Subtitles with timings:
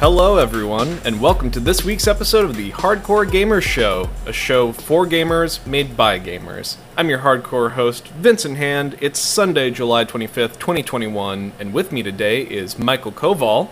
[0.00, 4.72] Hello, everyone, and welcome to this week's episode of the Hardcore Gamerz Show, a show
[4.72, 6.76] for gamers made by gamers.
[6.96, 8.96] I'm your hardcore host, Vincent Hand.
[9.02, 13.68] It's Sunday, July 25th, 2021, and with me today is Michael Koval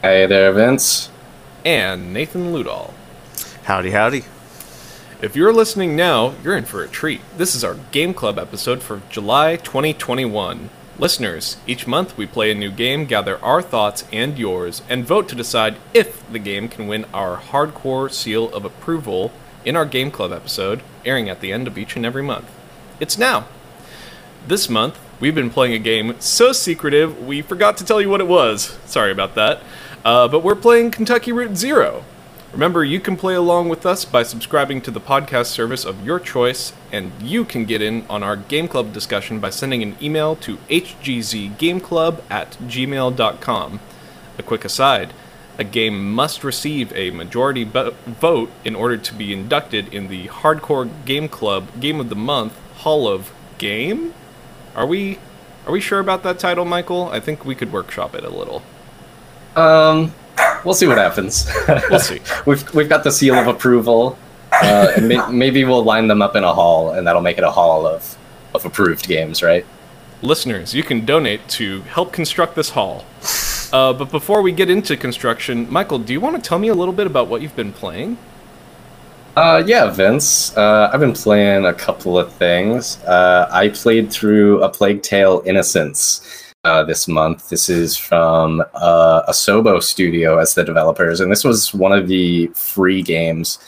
[0.00, 1.10] Hey there, Vince.
[1.66, 2.94] and Nathan Ludall.
[3.64, 4.24] Howdy, howdy.
[5.20, 7.20] If you're listening now, you're in for a treat.
[7.36, 10.70] This is our Game Club episode for July 2021.
[11.00, 15.30] Listeners, each month we play a new game, gather our thoughts and yours, and vote
[15.30, 19.32] to decide if the game can win our hardcore seal of approval
[19.64, 22.50] in our Game Club episode, airing at the end of each and every month.
[23.00, 23.46] It's now.
[24.46, 28.20] This month, we've been playing a game so secretive we forgot to tell you what
[28.20, 28.76] it was.
[28.84, 29.62] Sorry about that.
[30.04, 32.04] Uh, but we're playing Kentucky Route Zero.
[32.52, 36.18] Remember, you can play along with us by subscribing to the podcast service of your
[36.18, 40.34] choice, and you can get in on our Game Club discussion by sending an email
[40.36, 43.80] to hgzgameclub at gmail.com.
[44.38, 45.12] A quick aside
[45.60, 50.26] a game must receive a majority bo- vote in order to be inducted in the
[50.28, 54.14] Hardcore Game Club Game of the Month Hall of Game?
[54.74, 55.18] Are we
[55.66, 57.10] are we sure about that title, Michael?
[57.10, 58.62] I think we could workshop it a little.
[59.54, 60.14] Um,
[60.64, 61.50] we'll see what happens.
[61.90, 62.20] We'll see.
[62.46, 64.18] we've we've got the seal of approval,
[64.52, 67.50] uh, may- maybe we'll line them up in a hall, and that'll make it a
[67.50, 68.16] hall of
[68.54, 69.64] of approved games, right?
[70.22, 73.04] Listeners, you can donate to help construct this hall.
[73.72, 76.74] Uh, but before we get into construction, Michael, do you want to tell me a
[76.74, 78.18] little bit about what you've been playing?
[79.36, 80.54] Uh, yeah, Vince.
[80.56, 82.98] Uh, I've been playing a couple of things.
[83.04, 87.48] Uh, I played through A Plague Tale: Innocence uh, this month.
[87.48, 92.48] This is from uh, Asobo Studio as the developers, and this was one of the
[92.48, 93.58] free games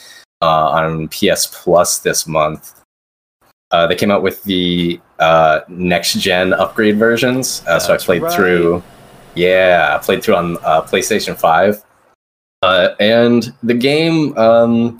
[0.40, 2.80] uh, on PS Plus this month.
[3.70, 8.22] Uh, they came out with the uh, next gen upgrade versions, uh, so I played
[8.22, 8.32] right.
[8.32, 8.82] through.
[9.34, 11.82] Yeah, I played through on uh, PlayStation Five,
[12.62, 14.36] uh, and the game.
[14.36, 14.98] Um,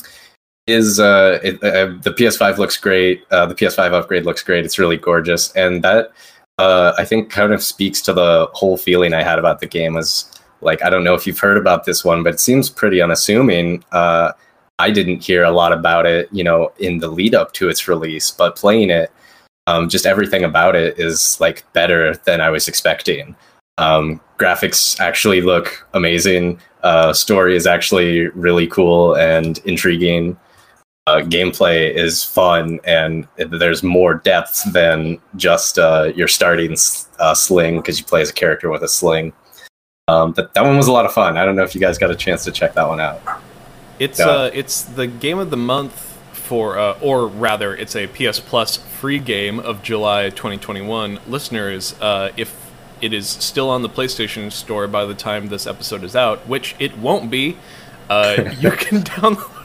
[0.68, 3.24] is uh, it, uh the PS5 looks great.
[3.32, 4.64] Uh, the PS5 upgrade looks great.
[4.64, 6.12] It's really gorgeous, and that
[6.58, 9.94] uh, I think kind of speaks to the whole feeling I had about the game.
[9.94, 10.30] Was
[10.60, 13.84] like I don't know if you've heard about this one, but it seems pretty unassuming.
[13.92, 14.32] Uh,
[14.78, 17.86] I didn't hear a lot about it, you know, in the lead up to its
[17.86, 19.12] release, but playing it,
[19.66, 23.36] um, just everything about it is like better than I was expecting.
[23.78, 26.60] Um, graphics actually look amazing.
[26.82, 30.36] Uh, story is actually really cool and intriguing
[31.06, 36.76] uh, gameplay is fun and there's more depth than just uh, your starting
[37.18, 39.32] uh, sling because you play as a character with a sling.
[40.08, 41.36] Um, but that one was a lot of fun.
[41.36, 43.20] I don't know if you guys got a chance to check that one out.
[43.98, 44.26] It's Yeah.
[44.28, 48.76] uh, it's the game of the month for, uh, or rather, it's a PS Plus
[48.76, 51.18] free game of July 2021.
[51.26, 52.54] Listeners, uh, if
[53.00, 56.76] it is still on the PlayStation Store by the time this episode is out, which
[56.78, 57.56] it won't be,
[58.08, 59.61] uh, you can download.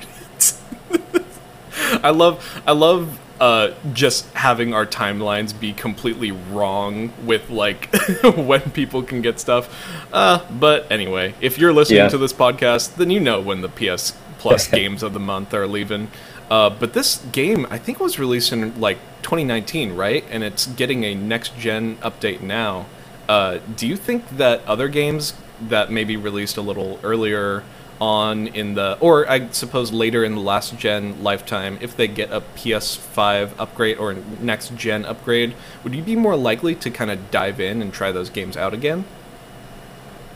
[2.04, 3.20] I love, I love.
[3.40, 7.88] Uh, just having our timelines be completely wrong with like
[8.36, 9.70] when people can get stuff.
[10.12, 12.10] Uh, but anyway, if you're listening Yeah.
[12.10, 15.68] to this podcast, then you know when the PS Plus games of the month are
[15.68, 16.10] leaving.
[16.50, 20.24] Uh, but this game, I think, was released in like 2019, right?
[20.32, 22.88] And it's getting a next gen update now.
[23.30, 27.64] Uh, do you think that other games that maybe released a little earlier
[28.00, 32.32] on in the, or I suppose later in the last gen lifetime, if they get
[32.32, 37.32] a PS5 upgrade or next gen upgrade, would you be more likely to kind of
[37.32, 39.06] dive in and try those games out again?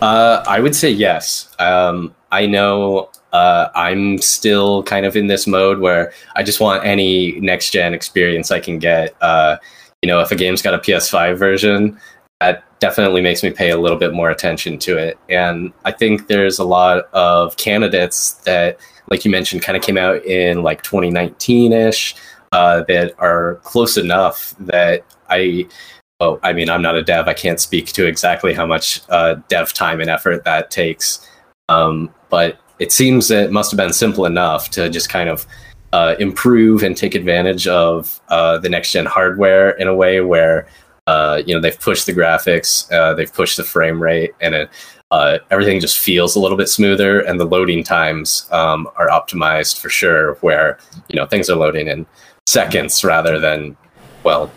[0.02, 1.54] Uh, I would say yes.
[1.60, 6.84] Um, I know uh, I'm still kind of in this mode where I just want
[6.86, 9.16] any next gen experience I can get.
[9.22, 9.58] Uh,
[10.02, 12.00] you know, if a game's got a PS5 version,
[12.40, 15.18] that definitely makes me pay a little bit more attention to it.
[15.30, 19.98] And I think there's a lot of candidates that, like you mentioned, kind of came
[19.98, 22.16] out in like 2019 ish
[22.52, 25.68] uh, that are close enough that I
[26.20, 27.28] well, I mean, I'm not a dev.
[27.28, 31.28] I can't speak to exactly how much uh, dev time and effort that takes.
[31.68, 35.48] Um, but it seems that it must have been simple enough to just kind of
[35.94, 40.68] uh, improve and take advantage of uh, the next gen hardware in a way where
[41.08, 44.70] uh, you know they've pushed the graphics, uh, they've pushed the frame rate, and it,
[45.12, 47.20] uh, everything just feels a little bit smoother.
[47.22, 50.78] And the loading times um, are optimized for sure, where
[51.10, 52.06] you know things are loading in
[52.48, 53.76] seconds rather than
[54.24, 54.52] well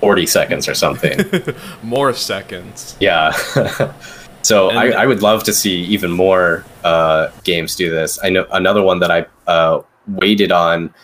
[0.00, 1.20] 40 seconds or something.
[1.82, 2.96] More seconds.
[3.00, 3.32] yeah.
[4.42, 8.18] so And- I, I would love to see even more uh, games do this.
[8.24, 10.94] I know another one that I uh, waited on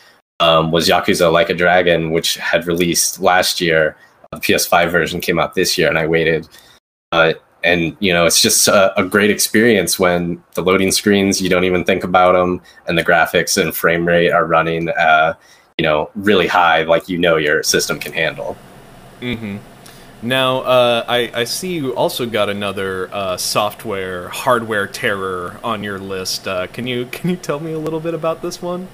[0.40, 3.96] um, was Yakuza Like a Dragon, which had released last year.
[4.36, 6.48] The PS5 version came out this year, and I waited.
[7.12, 7.34] Uh,
[7.64, 11.64] and you know it's just a, a, great experience when the loading screens you don't
[11.64, 15.34] even think about them and the graphics and frame rate are running uh,
[15.78, 18.56] you know really high like you know your system can handle
[19.20, 19.56] mm-hmm.
[20.22, 25.98] now uh, I, I, see you also got another uh, software hardware terror on your
[25.98, 28.88] list uh, can you can you tell me a little bit about this one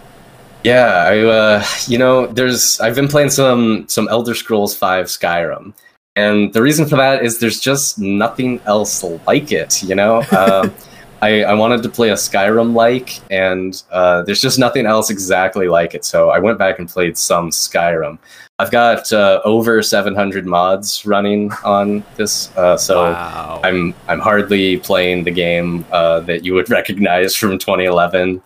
[0.64, 5.74] yeah i uh, you know there's i've been playing some some elder scrolls 5 skyrim
[6.14, 10.22] and the reason for that is there's just nothing else like it, you know?
[10.30, 10.68] Uh,
[11.22, 15.68] I, I, wanted to play a Skyrim like, and uh, there's just nothing else exactly
[15.68, 16.04] like it.
[16.04, 18.18] So I went back and played some Skyrim.
[18.58, 23.60] I've got uh, over 700 mods running on this, uh, so wow.
[23.62, 28.42] I'm I'm hardly playing the game uh, that you would recognize from 2011.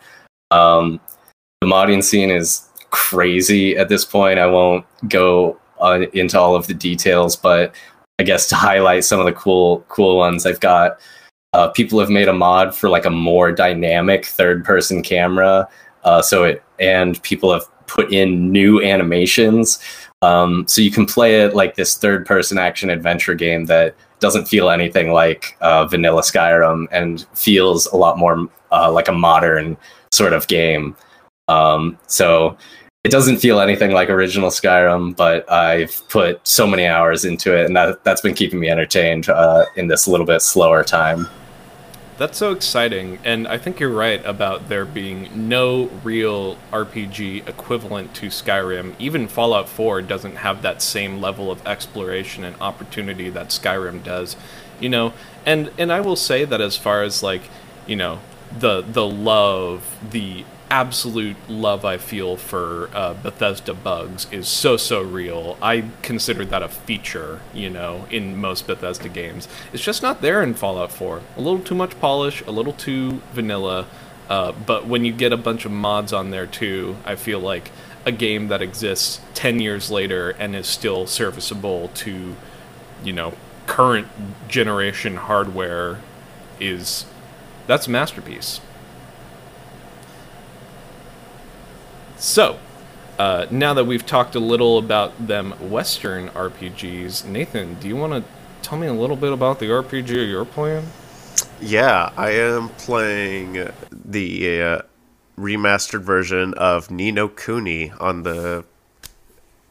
[0.50, 1.00] Um,
[1.60, 4.38] the modding scene is crazy at this point.
[4.38, 7.74] I won't go uh, into all of the details, but
[8.18, 10.98] I guess to highlight some of the cool cool ones, I've got
[11.52, 15.68] uh, people have made a mod for like a more dynamic third person camera.
[16.04, 19.78] Uh, so it and people have put in new animations.
[20.22, 24.46] Um, so you can play it like this third person action adventure game that doesn't
[24.48, 29.76] feel anything like uh, vanilla Skyrim and feels a lot more uh, like a modern
[30.10, 30.96] sort of game.
[31.48, 32.56] Um, so
[33.04, 37.66] it doesn't feel anything like original Skyrim, but I've put so many hours into it,
[37.66, 41.28] and that that's been keeping me entertained uh, in this little bit slower time.
[42.18, 48.12] That's so exciting, and I think you're right about there being no real RPG equivalent
[48.14, 48.94] to Skyrim.
[48.98, 54.34] Even Fallout 4 doesn't have that same level of exploration and opportunity that Skyrim does,
[54.80, 55.12] you know.
[55.44, 57.42] And and I will say that as far as like,
[57.86, 58.18] you know,
[58.58, 65.02] the the love, the absolute love I feel for uh, Bethesda bugs is so so
[65.02, 65.56] real.
[65.62, 69.48] I consider that a feature, you know, in most Bethesda games.
[69.72, 71.22] It's just not there in Fallout 4.
[71.36, 73.86] A little too much polish, a little too vanilla.
[74.28, 77.70] Uh, but when you get a bunch of mods on there too, I feel like
[78.04, 82.34] a game that exists 10 years later and is still serviceable to,
[83.04, 83.34] you know,
[83.66, 84.06] current
[84.48, 85.98] generation hardware
[86.60, 87.04] is
[87.66, 88.60] that's a masterpiece.
[92.18, 92.58] So,
[93.18, 98.12] uh, now that we've talked a little about them Western RPGs, Nathan, do you want
[98.12, 98.24] to
[98.62, 100.86] tell me a little bit about the RPG you're playing?
[101.60, 104.82] Yeah, I am playing the uh,
[105.38, 108.64] remastered version of Ni no Kuni on the.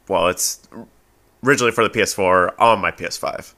[0.07, 0.67] Well, it's
[1.43, 3.53] originally for the PS4 on my PS5.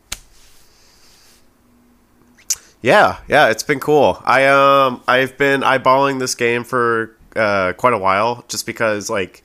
[2.82, 4.22] Yeah, yeah, it's been cool.
[4.24, 9.44] I um I've been eyeballing this game for uh, quite a while, just because like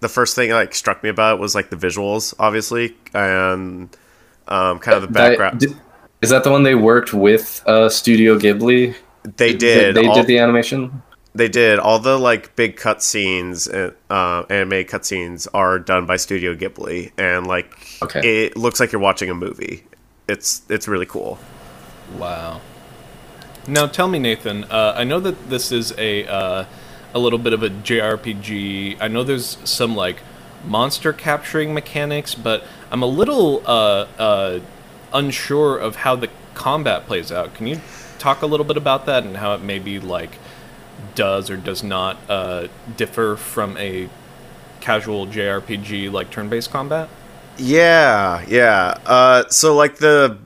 [0.00, 3.96] the first thing like struck me about was like the visuals, obviously, and
[4.48, 5.64] um, kind of the background.
[6.20, 8.94] Is that the one they worked with uh, Studio Ghibli?
[9.36, 9.94] They did.
[9.94, 11.02] They, they all, did the animation.
[11.34, 11.78] They did.
[11.78, 13.68] All the like big cutscenes,
[14.10, 17.72] uh, anime cutscenes, are done by Studio Ghibli, and like
[18.02, 18.44] okay.
[18.46, 19.84] it looks like you're watching a movie.
[20.28, 21.38] It's it's really cool.
[22.18, 22.60] Wow.
[23.66, 24.64] Now tell me, Nathan.
[24.64, 26.64] Uh, I know that this is a uh,
[27.14, 28.98] a little bit of a JRPG.
[29.00, 30.18] I know there's some like
[30.64, 34.60] monster capturing mechanics, but I'm a little uh, uh,
[35.12, 37.54] unsure of how the combat plays out.
[37.54, 37.80] Can you
[38.18, 40.38] talk a little bit about that and how it maybe like
[41.14, 44.08] does or does not uh, differ from a
[44.80, 47.08] casual JRPG like turn-based combat?
[47.58, 48.98] Yeah, yeah.
[49.04, 50.38] Uh, so like the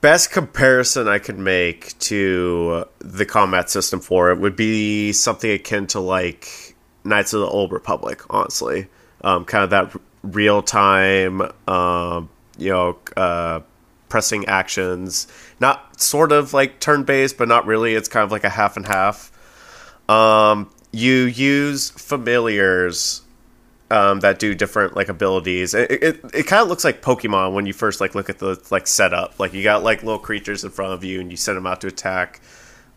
[0.00, 5.86] best comparison I could make to the combat system for it would be something akin
[5.88, 8.88] to like Knights of the Old Republic, honestly.
[9.22, 13.60] Um, kind of that real time, um, you know, uh,
[14.08, 15.26] pressing actions.
[15.60, 17.94] Not sort of like turn based, but not really.
[17.94, 19.32] It's kind of like a half and half.
[20.08, 23.22] Um, you use familiars
[23.90, 25.74] um, that do different like abilities.
[25.74, 28.60] It it, it kind of looks like Pokemon when you first like look at the
[28.70, 29.38] like setup.
[29.38, 31.80] Like you got like little creatures in front of you and you send them out
[31.82, 32.40] to attack.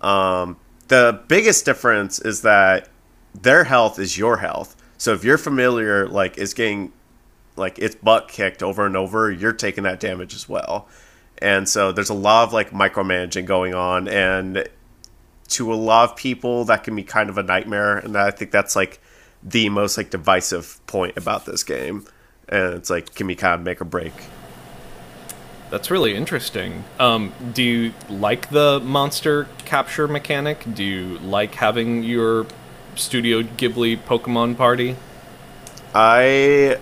[0.02, 0.58] Um,
[0.88, 2.90] the biggest difference is that
[3.34, 4.76] their health is your health.
[4.98, 6.92] So if your familiar like is getting
[7.56, 10.88] like its butt kicked over and over, you're taking that damage as well.
[11.38, 14.68] And so there's a lot of like micromanaging going on and
[15.50, 18.52] to a lot of people that can be kind of a nightmare and I think
[18.52, 19.02] that's like
[19.44, 22.06] the most like divisive point about this game,
[22.50, 24.14] and it's like can we kind of make or break.
[25.70, 26.84] That's really interesting.
[27.00, 30.66] Um, do you like the monster capture mechanic?
[30.74, 32.46] Do you like having your
[32.96, 34.98] Studio Ghibli Pokemon party?
[35.96, 36.78] I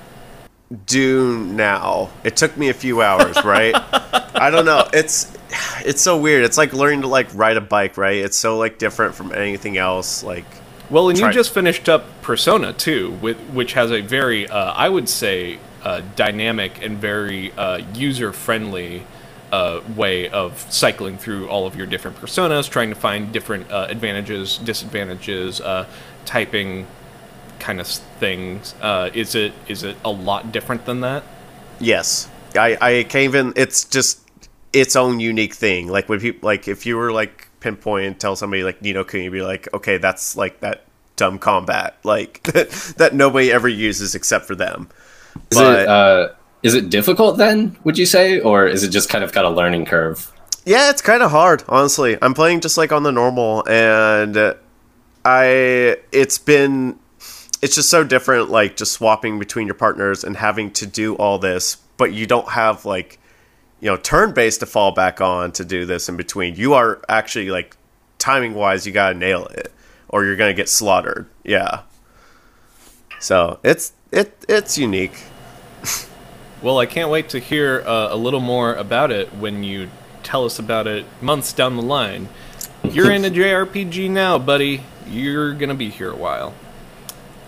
[0.85, 2.09] do now.
[2.23, 3.75] It took me a few hours, right?
[3.75, 4.87] I don't know.
[4.93, 5.35] It's
[5.85, 6.43] it's so weird.
[6.43, 8.17] It's like learning to like ride a bike, right?
[8.17, 10.23] It's so like different from anything else.
[10.23, 10.45] Like,
[10.89, 14.73] Well, and Try- you just finished up Persona 2, with, which has a very, uh,
[14.73, 19.03] I would say, uh, dynamic and very uh, user friendly
[19.51, 23.87] uh, way of cycling through all of your different personas, trying to find different uh,
[23.89, 25.85] advantages, disadvantages, uh,
[26.25, 26.87] typing
[27.59, 28.75] kind of things.
[28.81, 31.23] Uh, is it is it a lot different than that?
[31.79, 33.53] yes, I I can't even.
[33.55, 34.21] It's just
[34.73, 35.87] its own unique thing.
[35.87, 39.03] Like when people like if you were like pinpoint and tell somebody like Ni no
[39.03, 40.85] Kuni, be like, okay, that's like that
[41.15, 42.43] dumb combat like
[42.97, 44.89] that nobody ever uses except for them.
[45.51, 46.29] Is But- it uh,
[46.63, 47.77] is it difficult then?
[47.85, 50.31] Would you say, or is it just kind of got a learning curve?
[50.65, 52.17] Yeah, it's kind of hard, honestly.
[52.21, 54.55] I'm playing just like on the normal, and
[55.25, 56.99] I it's been
[57.61, 61.39] it's just so different, like just swapping between your partners and having to do all
[61.39, 63.19] this, but you don't have like
[63.79, 66.55] you know turn based to fall back on to do this in between.
[66.55, 67.75] You are actually like
[68.17, 69.71] timing wise, you gotta nail it,
[70.07, 71.27] or you're gonna get slaughtered.
[71.43, 71.81] Yeah.
[73.19, 75.17] So it's it it's unique.
[76.61, 79.89] Well, I can't wait to hear uh, a little more about it when you
[80.23, 82.27] tell us about it months down the line.
[82.83, 84.83] You're in a JRPG now, buddy.
[85.07, 86.53] You're gonna be here a while.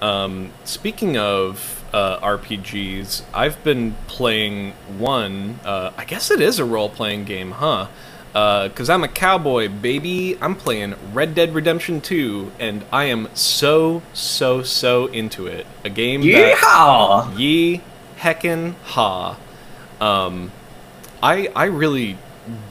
[0.01, 5.59] Um, speaking of uh, RPGs, I've been playing one.
[5.63, 7.87] Uh, I guess it is a role-playing game, huh?
[8.33, 10.37] Because I'm a cowboy, baby.
[10.41, 15.67] I'm playing Red Dead Redemption 2, and I am so, so, so into it.
[15.83, 17.37] A game that Yeehaw!
[17.37, 17.81] Ye
[18.17, 19.37] heckin' ha.
[19.99, 20.51] Um,
[21.21, 22.17] I I really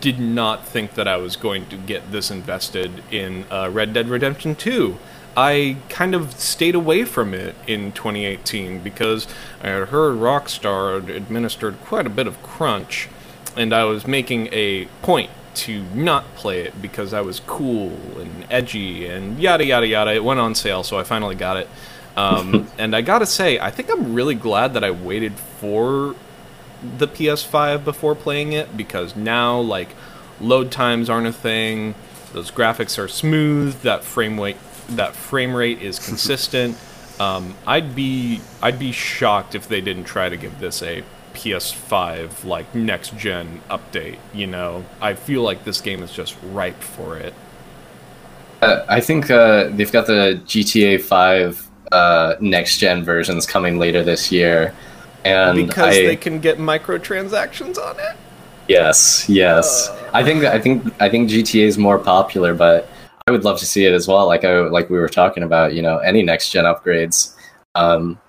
[0.00, 4.08] did not think that I was going to get this invested in uh, Red Dead
[4.08, 4.98] Redemption 2.
[5.36, 9.26] I kind of stayed away from it in 2018 because
[9.62, 13.08] I had heard Rockstar administered quite a bit of crunch,
[13.56, 18.46] and I was making a point to not play it because I was cool and
[18.50, 20.14] edgy and yada yada yada.
[20.14, 21.68] It went on sale, so I finally got it.
[22.16, 26.14] Um, and I gotta say, I think I'm really glad that I waited for
[26.98, 29.90] the PS5 before playing it because now like
[30.40, 31.94] load times aren't a thing.
[32.32, 33.82] Those graphics are smooth.
[33.82, 34.56] That frame rate
[34.96, 36.76] that frame rate is consistent.
[37.20, 41.04] um, I'd be I'd be shocked if they didn't try to give this a
[41.34, 44.18] PS5 like next gen update.
[44.34, 47.34] You know, I feel like this game is just ripe for it.
[48.62, 54.02] Uh, I think uh, they've got the GTA 5 uh, next gen versions coming later
[54.04, 54.74] this year,
[55.24, 58.16] and Because I, they can get microtransactions on it.
[58.68, 62.89] yes, yes, I think I think I think GTA is more popular, but
[63.30, 64.26] I would love to see it as well.
[64.26, 67.32] Like I like we were talking about, you know, any next gen upgrades.
[67.76, 68.20] Um,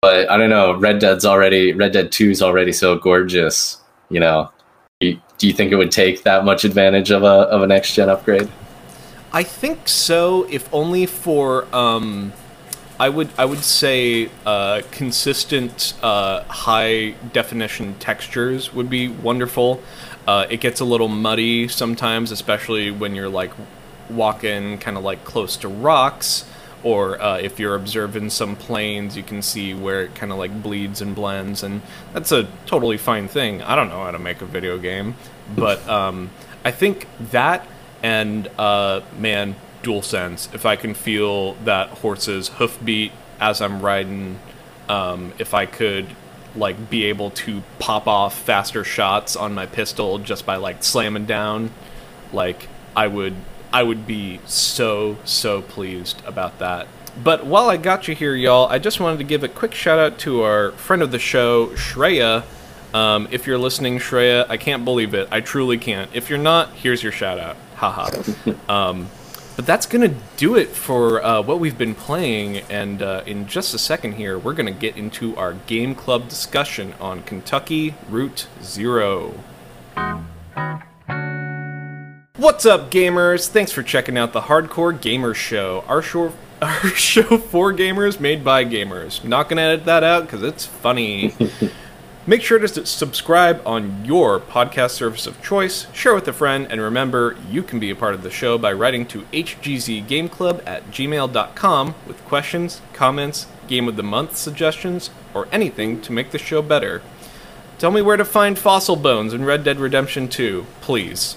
[0.00, 0.78] but I don't know.
[0.78, 3.82] Red Dead's already Red Dead Two is already so gorgeous.
[4.08, 4.52] You know,
[5.00, 8.08] do you think it would take that much advantage of a of a next gen
[8.08, 8.48] upgrade?
[9.32, 12.32] I think so, if only for um,
[13.00, 19.82] I would I would say uh, consistent uh, high definition textures would be wonderful.
[20.24, 23.50] Uh, it gets a little muddy sometimes, especially when you're like
[24.10, 26.44] walking kind of like close to rocks,
[26.82, 30.62] or uh, if you're observing some planes, you can see where it kind of like
[30.62, 31.82] bleeds and blends, and
[32.12, 33.62] that's a totally fine thing.
[33.62, 35.16] I don't know how to make a video game,
[35.54, 36.30] but um,
[36.64, 37.66] I think that
[38.02, 40.54] and uh, man, DualSense.
[40.54, 44.38] If I can feel that horse's hoofbeat as I'm riding,
[44.88, 46.06] um, if I could
[46.54, 51.26] like be able to pop off faster shots on my pistol just by like slamming
[51.26, 51.70] down,
[52.32, 53.34] like I would,
[53.76, 56.88] I would be so so pleased about that.
[57.22, 59.98] But while I got you here, y'all, I just wanted to give a quick shout
[59.98, 62.44] out to our friend of the show, Shreya.
[62.94, 65.28] Um, if you're listening, Shreya, I can't believe it.
[65.30, 66.08] I truly can't.
[66.14, 67.58] If you're not, here's your shout out.
[67.74, 68.22] Haha.
[68.70, 69.10] um,
[69.56, 72.56] but that's going to do it for uh, what we've been playing.
[72.70, 76.30] And uh, in just a second here, we're going to get into our game club
[76.30, 79.34] discussion on Kentucky Route Zero.
[82.38, 83.48] What's up, gamers?
[83.48, 85.82] Thanks for checking out the Hardcore Gamer Show.
[85.88, 89.24] Our show, our show for gamers, made by gamers.
[89.24, 91.34] Not gonna edit that out because it's funny.
[92.26, 96.78] Make sure to subscribe on your podcast service of choice, share with a friend, and
[96.78, 101.94] remember, you can be a part of the show by writing to hgzgameclub at gmail.com
[102.06, 107.00] with questions, comments, game of the month suggestions, or anything to make the show better.
[107.78, 111.36] Tell me where to find Fossil Bones in Red Dead Redemption 2, please.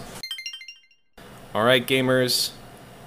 [1.55, 2.51] Alright, gamers,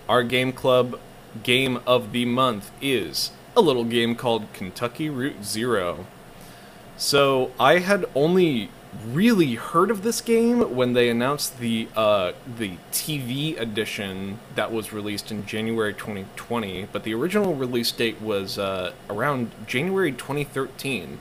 [0.08, 0.98] our game club
[1.44, 6.06] game of the month is a little game called Kentucky Route Zero.
[6.96, 8.68] So I had only
[9.06, 14.92] really heard of this game when they announced the uh, the TV edition that was
[14.92, 21.20] released in January 2020, but the original release date was uh, around January 2013.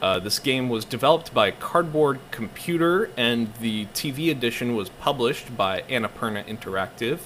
[0.00, 5.82] Uh, this game was developed by Cardboard Computer, and the TV edition was published by
[5.82, 7.20] Annapurna Interactive.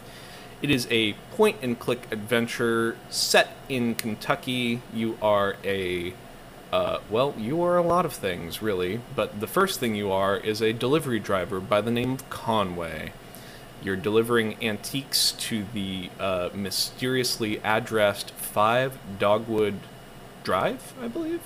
[0.61, 4.83] It is a point and click adventure set in Kentucky.
[4.93, 6.15] You are a
[6.73, 10.37] uh, well, you are a lot of things, really, but the first thing you are
[10.37, 13.13] is a delivery driver by the name of Conway.
[13.83, 19.79] You're delivering antiques to the uh, mysteriously addressed 5 Dogwood
[20.45, 21.41] Drive, I believe.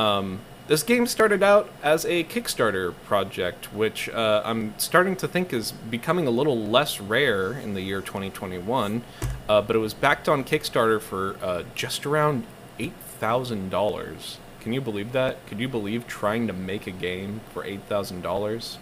[0.00, 5.52] Um, this game started out as a Kickstarter project, which uh, I'm starting to think
[5.52, 9.02] is becoming a little less rare in the year 2021.
[9.48, 12.44] Uh, but it was backed on Kickstarter for uh, just around
[12.78, 14.38] eight thousand dollars.
[14.60, 15.44] Can you believe that?
[15.48, 18.78] Could you believe trying to make a game for eight thousand dollars?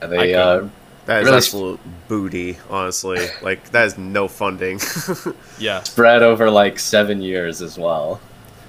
[0.00, 0.68] They uh,
[1.06, 3.26] That is Really- absolute booty, honestly.
[3.42, 4.78] like that is no funding.
[5.58, 5.82] Yeah.
[5.82, 8.20] spread over like seven years as well.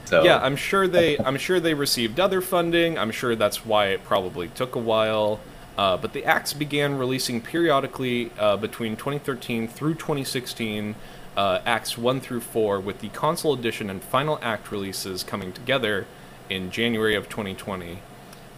[0.05, 1.17] So Yeah, I'm sure they.
[1.19, 2.97] I'm sure they received other funding.
[2.97, 5.39] I'm sure that's why it probably took a while.
[5.77, 10.95] Uh, but the acts began releasing periodically uh, between 2013 through 2016.
[11.35, 16.07] Uh, acts one through four, with the console edition and final act releases coming together
[16.49, 17.99] in January of 2020.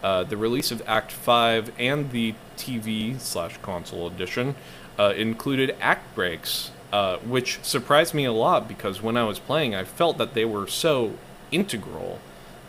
[0.02, 4.54] Uh, the release of Act 5 and the TV slash console edition
[4.98, 9.74] uh, included act breaks, uh, which surprised me a lot because when I was playing,
[9.74, 11.14] I felt that they were so
[11.50, 12.18] integral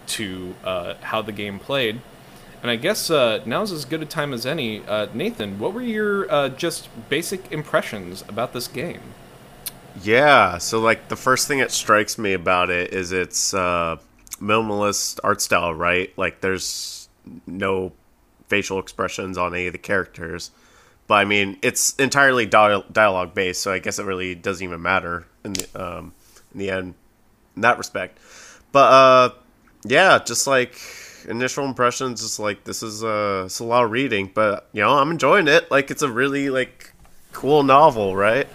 [0.08, 2.02] to uh, how the game played.
[2.62, 4.86] And I guess uh, now's as good a time as any.
[4.86, 9.02] Uh, Nathan, what were your uh, just basic impressions about this game?
[10.02, 13.98] yeah, so like the first thing that strikes me about it is its uh,
[14.40, 16.16] minimalist art style, right?
[16.18, 17.10] Like there's
[17.46, 17.92] no
[18.48, 20.52] facial expressions on any of the characters.
[21.08, 24.82] But I mean, it's entirely dia- dialogue based, so I guess it really doesn't even
[24.82, 26.14] matter in the um,
[26.54, 26.94] in the end
[27.56, 28.20] in that respect.
[28.72, 29.30] But uh,
[29.86, 30.80] yeah, just like
[31.28, 34.98] initial impressions, just like this is uh, it's a lot of reading, but you know,
[34.98, 35.70] I'm enjoying it.
[35.72, 36.94] Like it's a really like
[37.32, 38.48] cool novel, right?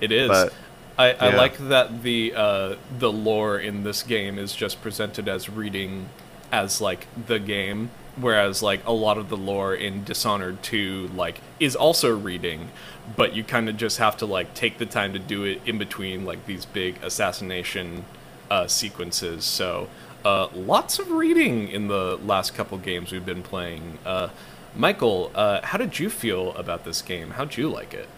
[0.00, 0.28] It is.
[0.28, 0.52] But,
[0.96, 1.36] I, I yeah.
[1.36, 6.08] like that the uh, the lore in this game is just presented as reading
[6.50, 11.40] as like the game, whereas like a lot of the lore in Dishonored 2 like
[11.60, 12.70] is also reading,
[13.16, 15.78] but you kind of just have to like take the time to do it in
[15.78, 18.04] between like these big assassination
[18.50, 19.44] uh, sequences.
[19.44, 19.88] So
[20.24, 23.98] uh, lots of reading in the last couple games we've been playing.
[24.04, 24.28] Uh,
[24.74, 27.30] Michael, uh, how did you feel about this game?
[27.30, 28.08] How'd you like it?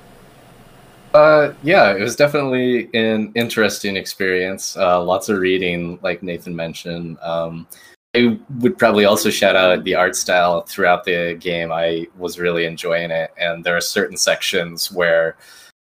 [1.13, 4.77] Uh, yeah, it was definitely an interesting experience.
[4.77, 7.19] Uh, lots of reading, like Nathan mentioned.
[7.21, 7.67] Um,
[8.15, 11.71] I would probably also shout out the art style throughout the game.
[11.73, 15.37] I was really enjoying it, and there are certain sections where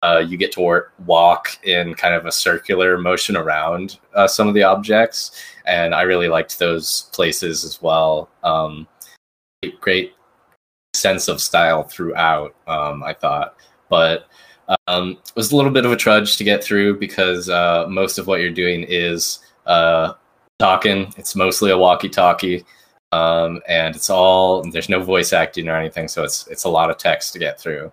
[0.05, 4.47] uh, you get to wor- walk in kind of a circular motion around uh, some
[4.47, 8.29] of the objects, and I really liked those places as well.
[8.43, 8.87] Um,
[9.81, 10.13] great
[10.93, 12.55] sense of style throughout.
[12.67, 13.57] Um, I thought,
[13.89, 14.29] but
[14.89, 18.19] um, it was a little bit of a trudge to get through because uh, most
[18.19, 20.13] of what you're doing is uh,
[20.59, 21.15] talking.
[21.17, 22.63] It's mostly a walkie-talkie,
[23.13, 26.91] um, and it's all there's no voice acting or anything, so it's it's a lot
[26.91, 27.91] of text to get through.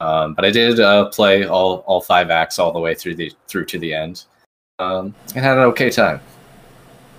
[0.00, 3.32] Um, but I did uh, play all all five acts all the way through the
[3.48, 4.24] through to the end,
[4.78, 6.20] um, and had an okay time.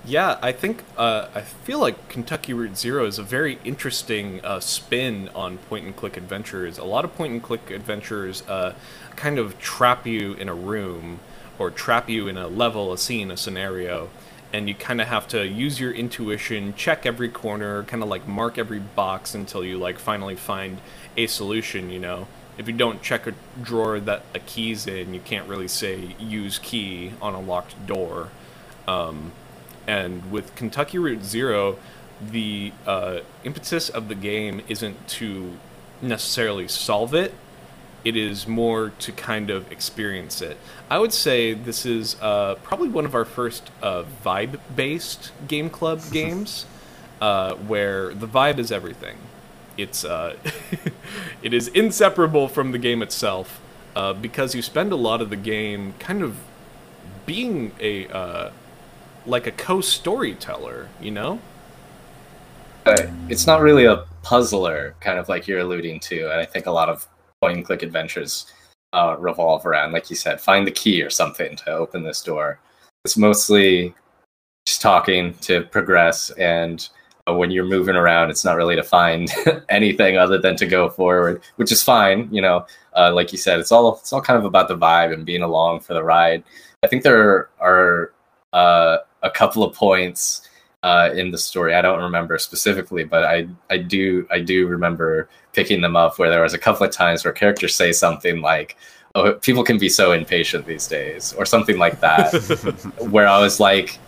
[0.04, 4.58] Yeah, I think uh, I feel like Kentucky Route Zero is a very interesting uh,
[4.58, 6.78] spin on point and click adventures.
[6.78, 8.74] A lot of point and click adventures uh,
[9.16, 11.18] kind of trap you in a room
[11.58, 14.08] or trap you in a level, a scene, a scenario,
[14.52, 18.26] and you kind of have to use your intuition, check every corner, kind of like
[18.26, 20.80] mark every box until you like finally find
[21.18, 21.90] a solution.
[21.90, 25.68] You know, if you don't check a drawer that a key's in, you can't really
[25.68, 28.30] say use key on a locked door.
[28.86, 29.32] Um,
[29.86, 31.78] and with Kentucky Route Zero,
[32.20, 35.52] the uh, impetus of the game isn't to
[36.02, 37.32] necessarily solve it.
[38.04, 40.56] It is more to kind of experience it.
[40.90, 46.00] I would say this is uh, probably one of our first uh, vibe-based game club
[46.12, 46.66] games,
[47.20, 49.16] uh, where the vibe is everything.
[49.78, 50.36] It's uh,
[51.42, 53.60] it is inseparable from the game itself
[53.96, 56.36] uh, because you spend a lot of the game kind of
[57.24, 58.50] being a uh,
[59.24, 61.40] like a co-storyteller, you know?
[62.86, 66.66] Uh, it's not really a puzzler, kind of like you're alluding to, and I think
[66.66, 67.06] a lot of
[67.40, 68.52] point and click adventures
[68.94, 72.58] uh, revolve around, like you said, find the key or something to open this door.
[73.04, 73.94] It's mostly
[74.66, 76.88] just talking to progress, and
[77.34, 79.30] when you're moving around, it's not really to find
[79.68, 82.28] anything other than to go forward, which is fine.
[82.32, 85.12] You know, uh, like you said, it's all it's all kind of about the vibe
[85.12, 86.44] and being along for the ride.
[86.82, 88.12] I think there are
[88.52, 90.48] uh, a couple of points
[90.82, 91.74] uh, in the story.
[91.74, 96.30] I don't remember specifically, but I I do I do remember picking them up where
[96.30, 98.76] there was a couple of times where characters say something like,
[99.14, 102.32] "Oh, people can be so impatient these days," or something like that,
[103.10, 103.98] where I was like,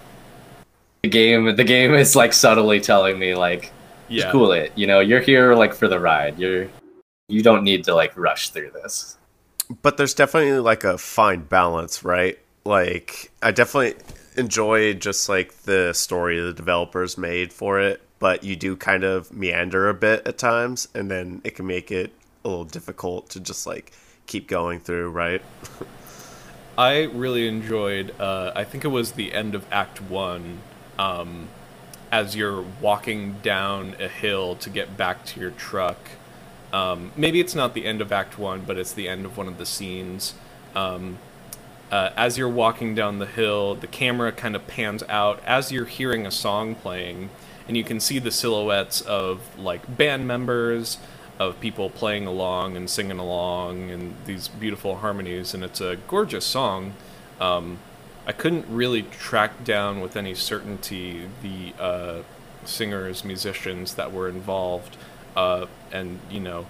[1.03, 3.73] the game the game is like subtly telling me like,
[4.09, 4.31] Yeah.
[4.33, 6.39] cool it, you know, you're here like for the ride.
[6.39, 6.69] You're
[7.29, 9.17] you don't need to like rush through this.
[9.83, 12.39] but there's definitely like a fine balance, right?
[12.65, 13.95] Like I definitely
[14.37, 19.33] enjoy just like the story the developers made for it, but you do kind of
[19.33, 22.13] meander a bit at times and then it can make it
[22.45, 23.93] a little difficult to just like
[24.27, 25.43] keep going through, right?
[26.79, 28.15] I really enjoyed.
[28.19, 30.61] Uh, I think it was the end of Act One,
[31.01, 31.49] um,
[32.13, 35.97] as you're walking down a hill to get back to your truck.
[36.73, 39.49] Um, maybe it's not the end of Act One, but it's the end of one
[39.49, 40.35] of the scenes.
[40.75, 41.19] Um,
[41.91, 45.87] uh, as you're walking down the hill, the camera kind of pans out as you're
[45.87, 47.31] hearing a song playing,
[47.67, 50.99] and you can see the silhouettes of like band members,
[51.39, 55.55] of people playing along and singing along, and these beautiful harmonies.
[55.55, 56.93] And it's a gorgeous song.
[57.41, 57.79] Um,
[58.31, 62.23] I couldn't really track down with any certainty the uh,
[62.65, 64.97] singers, musicians that were involved,
[65.35, 66.67] uh, and you know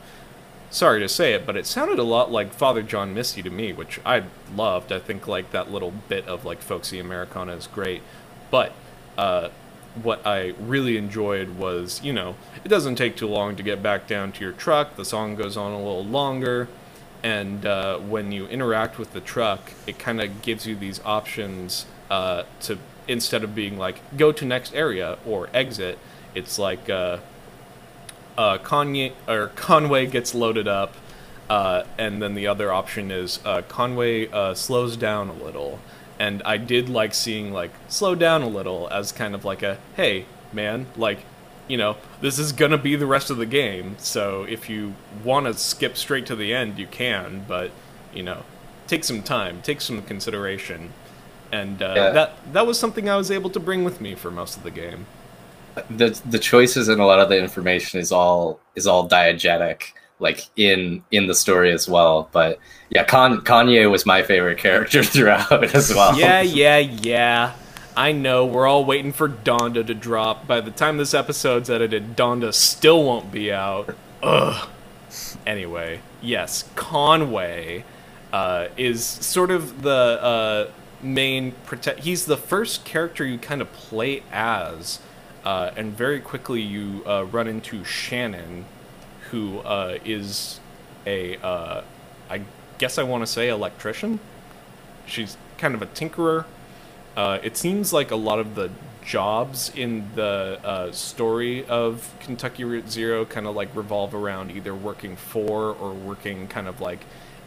[0.71, 3.75] sorry to say it, but it sounded a lot like Father John Misty to me,
[3.75, 4.23] which I
[4.57, 4.91] loved.
[4.91, 8.01] I think like that little bit of like folksy Americana is great,
[8.51, 8.73] but
[9.19, 9.51] uh,
[10.03, 14.07] what I really enjoyed was you know it doesn't take too long to get back
[14.07, 14.97] down to your truck.
[14.97, 16.69] The song goes on a little longer,
[17.23, 21.87] and uh, when you interact with the truck, it kind of gives you these options
[22.11, 22.79] uh, to
[23.09, 25.99] instead of being like go to next area or exit,
[26.35, 26.89] it's like.
[26.89, 27.19] Uh,
[28.39, 28.57] uh,
[29.29, 30.95] or Conway gets loaded up,
[31.51, 35.79] uh, and then the other option is uh, Conway slows down a little.
[36.19, 39.79] And I did like seeing like slow down a little as kind of like a
[39.97, 41.25] hey man like
[41.71, 45.47] you know this is gonna be the rest of the game so if you want
[45.47, 47.71] to skip straight to the end you can but
[48.13, 48.43] you know
[48.87, 50.93] take some time take some consideration
[51.53, 52.11] and uh, Yeah.
[52.11, 54.71] that that was something I was able to bring with me for most of the
[54.71, 55.07] game.
[55.89, 60.41] the the choices and a lot of the information is all is all diegetic like
[60.57, 62.59] in in the story as well but
[62.91, 67.53] yeah Con- kanye was my favorite character throughout as well Yeah, yeah, yeah.
[67.97, 68.47] I know.
[68.47, 70.47] We're all waiting for Donda to drop.
[70.47, 73.95] By the time this episode's edited, Donda still won't be out.
[74.23, 74.69] Ugh.
[75.47, 77.85] Anyway, yes, Conway
[78.33, 80.71] uh, is sort of the uh,
[81.03, 82.01] main protect.
[82.01, 85.01] He's the first character you kind of play as,
[85.45, 88.67] uh, and very quickly you uh, run into Shannon,
[89.31, 90.61] who uh, is
[91.07, 91.83] a, uh,
[92.29, 92.43] I
[92.79, 94.21] guess I want to say electrician.
[95.07, 96.45] She's kind of a tinkerer.
[97.21, 98.71] Uh, it seems like a lot of the
[99.05, 104.75] jobs in the uh, story of Kentucky Route Zero kind of like revolve around either
[104.75, 107.01] working for or working kind of like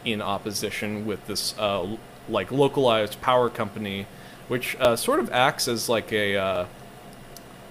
[0.04, 1.96] in opposition with this uh,
[2.28, 4.06] like localized power company,
[4.46, 6.66] which uh, sort of acts as like a uh,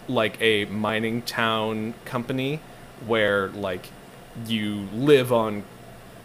[0.09, 2.59] like a mining town company
[3.07, 3.87] where like
[4.45, 5.63] you live on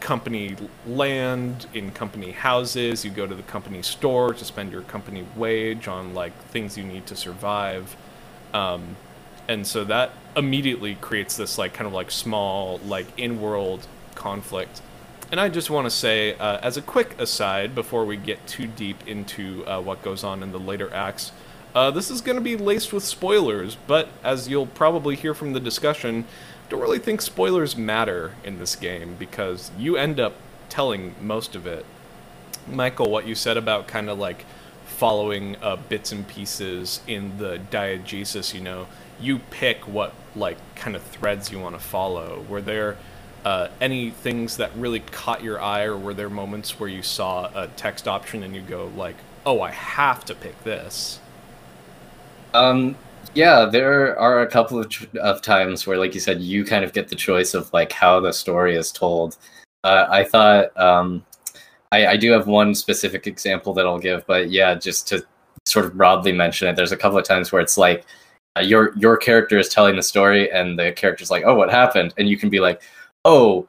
[0.00, 0.56] company
[0.86, 5.88] land in company houses you go to the company store to spend your company wage
[5.88, 7.96] on like things you need to survive.
[8.54, 8.96] Um,
[9.48, 14.82] and so that immediately creates this like kind of like small like in-world conflict.
[15.30, 18.66] And i just want to say uh, as a quick aside before we get too
[18.66, 21.32] deep into uh, what goes on in the later acts
[21.74, 25.52] uh, this is going to be laced with spoilers but as you'll probably hear from
[25.52, 26.24] the discussion
[26.68, 30.34] don't really think spoilers matter in this game because you end up
[30.68, 31.84] telling most of it
[32.70, 34.44] Michael, what you said about kind of like
[34.84, 38.86] following uh, bits and pieces in the diegesis, you know,
[39.20, 42.44] you pick what like kind of threads you want to follow.
[42.48, 42.96] Were there
[43.44, 47.50] uh, any things that really caught your eye, or were there moments where you saw
[47.54, 51.20] a text option and you go like, "Oh, I have to pick this"?
[52.54, 52.96] Um,
[53.38, 56.92] yeah, there are a couple of, of times where, like you said, you kind of
[56.92, 59.36] get the choice of like how the story is told.
[59.84, 61.24] Uh, I thought um,
[61.92, 65.24] I, I do have one specific example that I'll give, but yeah, just to
[65.66, 68.04] sort of broadly mention it, there's a couple of times where it's like
[68.56, 72.14] uh, your your character is telling the story, and the character's like, "Oh, what happened?"
[72.18, 72.82] and you can be like,
[73.24, 73.68] "Oh."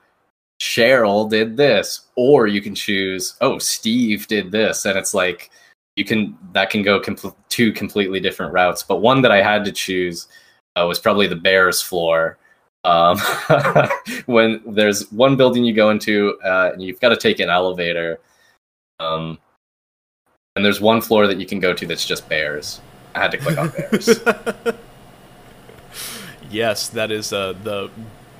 [0.61, 5.49] Cheryl did this, or you can choose, oh, Steve did this, and it's like
[5.99, 8.81] you can that can go compl- two completely different routes.
[8.83, 10.29] But one that I had to choose
[10.77, 12.37] uh, was probably the bears floor.
[12.85, 13.19] Um,
[14.25, 18.21] when there's one building you go into, uh, and you've got to take an elevator.
[19.01, 19.39] Um,
[20.55, 22.79] and there's one floor that you can go to that's just bears.
[23.13, 24.09] I had to click on bears.
[26.49, 27.91] yes, that is uh, the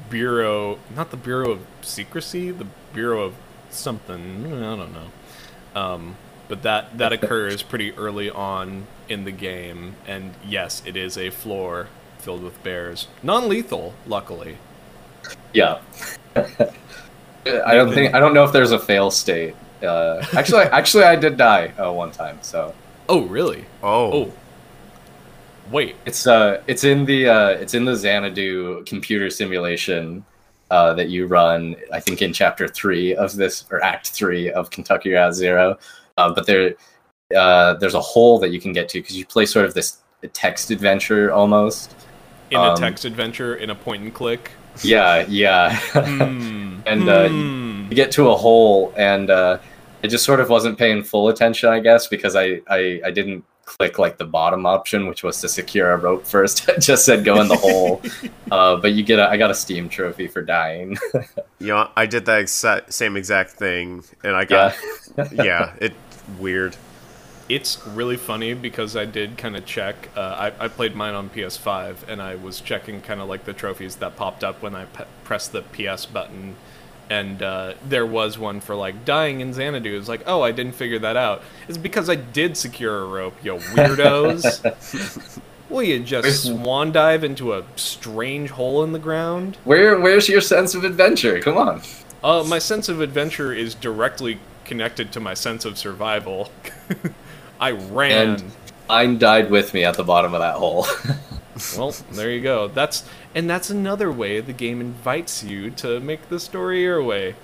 [0.10, 3.36] Bureau, not the Bureau of Secrecy, the Bureau of
[3.70, 4.46] something.
[4.46, 5.08] I don't know.
[5.76, 6.16] Um,
[6.50, 11.30] but that that occurs pretty early on in the game, and yes, it is a
[11.30, 14.58] floor filled with bears, non-lethal, luckily.
[15.54, 15.80] Yeah.
[16.36, 19.56] I don't think I don't know if there's a fail state.
[19.82, 22.40] Uh, actually, actually, I did die uh, one time.
[22.42, 22.74] So.
[23.08, 23.66] Oh really?
[23.82, 24.14] Oh.
[24.14, 24.34] Oh.
[25.72, 25.96] Wait.
[26.06, 30.26] It's uh, it's in the uh, it's in the Xanadu computer simulation
[30.72, 31.76] uh, that you run.
[31.92, 35.78] I think in chapter three of this or act three of Kentucky Route Zero.
[36.20, 36.76] Uh, but there,
[37.36, 39.98] uh, there's a hole that you can get to because you play sort of this
[40.34, 41.96] text adventure almost.
[42.52, 44.52] In a Um, text adventure, in a point and click.
[44.84, 45.76] Yeah, yeah.
[45.94, 46.80] Hmm.
[46.86, 47.86] and uh, Hmm.
[47.90, 49.58] you get to a hole, and uh,
[50.04, 53.44] I just sort of wasn't paying full attention, I guess, because I, I, I didn't
[53.66, 56.68] click like the bottom option, which was to secure a rope first.
[56.76, 58.02] I just said go in the hole.
[58.52, 60.98] Uh, but you get a, I got a Steam trophy for dying.
[61.60, 64.74] You know, I did that exact, same exact thing, and I got
[65.18, 65.44] yeah.
[65.44, 65.94] yeah, it
[66.40, 66.76] weird.
[67.48, 70.10] It's really funny because I did kind of check.
[70.16, 73.54] Uh, I, I played mine on PS5, and I was checking kind of like the
[73.54, 76.56] trophies that popped up when I pe- pressed the PS button.
[77.10, 79.98] And uh, there was one for like dying in Xanadu.
[79.98, 81.42] It's like, oh, I didn't figure that out.
[81.68, 85.42] It's because I did secure a rope, you weirdos.
[85.70, 89.58] Will you just swan dive into a strange hole in the ground?
[89.66, 91.40] Where where's your sense of adventure?
[91.40, 91.82] Come on.
[92.24, 96.52] Uh, my sense of adventure is directly connected to my sense of survival.
[97.60, 98.30] I ran.
[98.30, 98.52] And
[98.88, 100.86] mine died with me at the bottom of that hole.
[101.78, 102.68] Well, there you go.
[102.68, 103.04] That's
[103.36, 107.36] and that's another way the game invites you to make the story your way.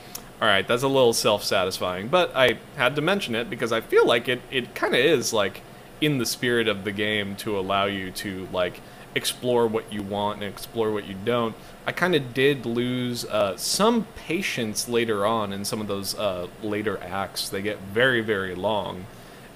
[0.41, 4.05] All right, that's a little self-satisfying, but I had to mention it because I feel
[4.05, 5.61] like it it kind of is like
[6.01, 8.81] in the spirit of the game to allow you to like
[9.15, 11.55] explore what you want and explore what you don't.
[11.87, 16.47] I kind of did lose uh, some patience later on in some of those uh,
[16.61, 17.49] later acts.
[17.49, 19.05] They get very very long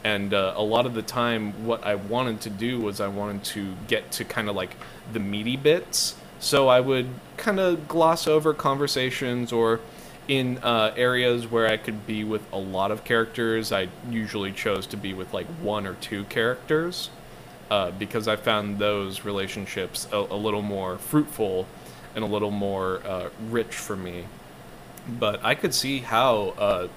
[0.04, 3.44] and uh, a lot of the time what i wanted to do was i wanted
[3.44, 4.76] to get to kind of like
[5.12, 9.80] the meaty bits so i would kind of gloss over conversations or
[10.28, 14.88] in uh, areas where i could be with a lot of characters i usually chose
[14.88, 17.10] to be with like one or two characters
[17.70, 21.66] uh, because i found those relationships a, a little more fruitful
[22.16, 24.26] and a little more uh, rich for me
[25.08, 26.88] but i could see how uh,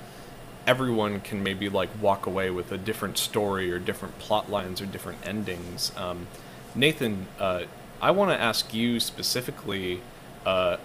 [0.67, 4.87] everyone can maybe like walk away with a different story or different plot lines or
[4.87, 5.93] different endings.
[5.97, 6.27] Um,
[6.75, 7.65] Nathan, uh,
[8.01, 10.01] I want to ask you specifically,
[10.47, 10.77] uh,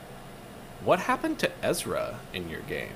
[0.84, 2.93] what happened to Ezra in your game?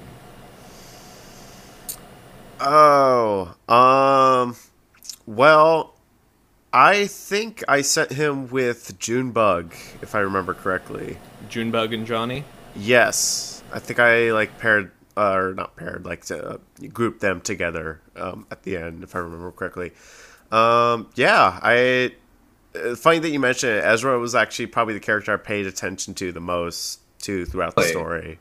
[2.60, 4.56] Oh, um,
[5.26, 5.96] well,
[6.74, 11.18] I think I sent him with Junebug, if I remember correctly.
[11.50, 12.46] Junebug and Johnny?
[12.76, 16.62] Yes, I think I like paired uh, or not paired, like to
[16.94, 19.92] group them together um, at the end, if I remember correctly.
[20.52, 22.14] Um, yeah, I.
[22.74, 23.84] uh, Funny that you mentioned it.
[23.84, 27.82] Ezra was actually probably the character I paid attention to the most to throughout the
[27.82, 27.90] Wait.
[27.90, 28.40] story.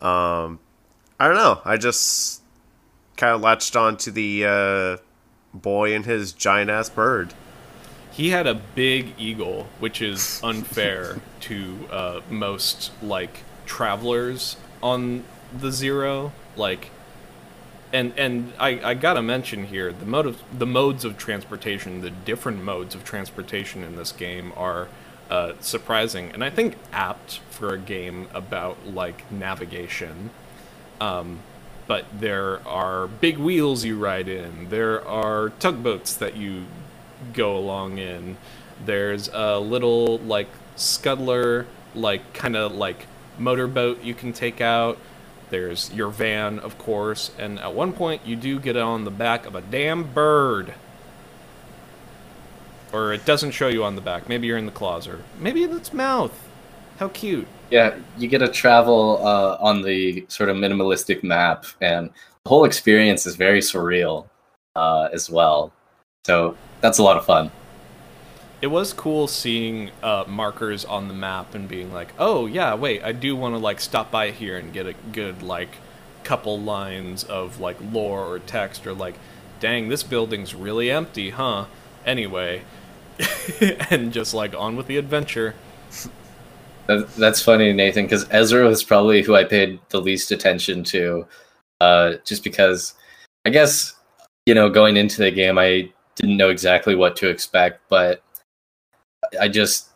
[0.00, 0.58] Um,
[1.18, 1.60] I don't know.
[1.66, 2.40] I just
[3.18, 4.96] kind of latched on to the uh,
[5.52, 7.34] boy and his giant ass bird.
[8.20, 15.24] He had a big eagle, which is unfair to uh, most like travelers on
[15.58, 16.30] the zero.
[16.54, 16.90] Like,
[17.94, 22.10] and and I, I gotta mention here the mode of, the modes of transportation, the
[22.10, 24.88] different modes of transportation in this game are
[25.30, 30.28] uh, surprising, and I think apt for a game about like navigation.
[31.00, 31.38] Um,
[31.86, 34.68] but there are big wheels you ride in.
[34.68, 36.66] There are tugboats that you
[37.32, 38.36] go along in.
[38.84, 43.06] There's a little like scuttler, like kind of like
[43.38, 44.98] motorboat you can take out.
[45.50, 49.46] There's your van, of course, and at one point you do get on the back
[49.46, 50.74] of a damn bird.
[52.92, 54.28] Or it doesn't show you on the back.
[54.28, 56.32] Maybe you're in the claws, or maybe in its mouth.
[56.98, 57.46] How cute.
[57.70, 62.10] Yeah, you get to travel uh, on the sort of minimalistic map, and
[62.44, 64.28] the whole experience is very surreal
[64.74, 65.72] uh, as well.
[66.26, 67.50] So that's a lot of fun.
[68.60, 73.02] It was cool seeing uh, markers on the map and being like, "Oh yeah, wait,
[73.02, 75.76] I do want to like stop by here and get a good like
[76.24, 79.14] couple lines of like lore or text or like,
[79.60, 81.66] dang, this building's really empty, huh?"
[82.04, 82.62] Anyway,
[83.90, 85.54] and just like on with the adventure.
[86.86, 91.26] That's funny, Nathan, because Ezra was probably who I paid the least attention to,
[91.80, 92.94] uh, just because
[93.46, 93.94] I guess
[94.44, 95.90] you know going into the game I
[96.20, 98.22] didn't know exactly what to expect, but
[99.40, 99.90] I just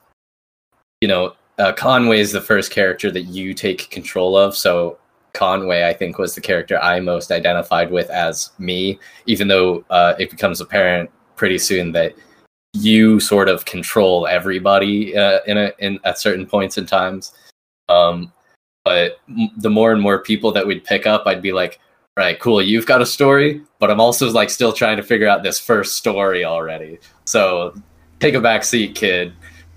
[1.01, 4.99] you know uh, Conway is the first character that you take control of, so
[5.35, 10.15] Conway I think was the character I most identified with as me, even though uh,
[10.19, 12.15] it becomes apparent pretty soon that
[12.73, 17.33] you sort of control everybody uh, in a in at certain points in times.
[17.89, 18.33] Um,
[18.85, 19.21] but
[19.59, 21.81] the more and more people that we'd pick up, I'd be like,
[22.17, 25.43] right, cool, you've got a story, but I'm also like still trying to figure out
[25.43, 26.99] this first story already.
[27.25, 27.75] So
[28.21, 29.33] take a back seat, kid.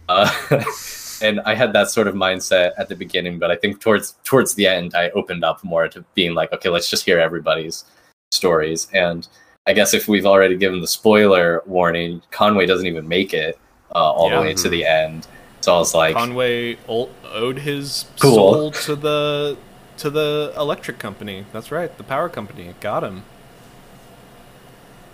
[0.10, 0.32] Uh,
[1.22, 4.54] and I had that sort of mindset at the beginning, but I think towards towards
[4.54, 7.86] the end, I opened up more to being like, okay, let's just hear everybody's
[8.32, 9.28] stories and
[9.68, 13.60] I guess if we've already given the spoiler warning, Conway doesn't even make it
[13.94, 14.38] uh, all Yeah.
[14.38, 15.28] the way to the end.
[15.60, 18.36] So I was like, Conway owed his Cool.
[18.36, 19.58] soul to the
[19.98, 21.46] to the electric company.
[21.52, 22.68] That's right, the power company.
[22.68, 23.24] It got him.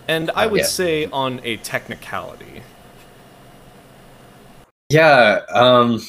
[0.06, 0.66] And I Uh, would yeah.
[0.66, 2.62] say on a technicality.
[4.90, 6.00] yeah, um,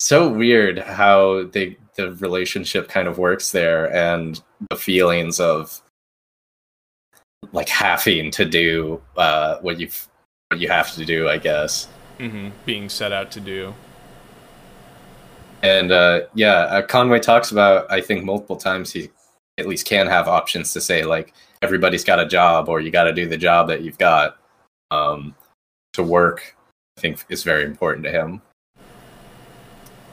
[0.00, 5.82] so weird how they the relationship kind of works there, and the feelings of
[7.52, 9.88] like having to do uh, what you
[10.48, 11.88] what you have to do, I guess.
[12.18, 13.74] hmm being set out to do.
[15.62, 19.10] And uh, yeah, uh, Conway talks about I think multiple times he
[19.58, 23.04] at least can have options to say like everybody's got a job or you got
[23.04, 24.38] to do the job that you've got
[24.90, 25.34] um,
[25.92, 26.56] to work.
[26.96, 28.42] I think is very important to him.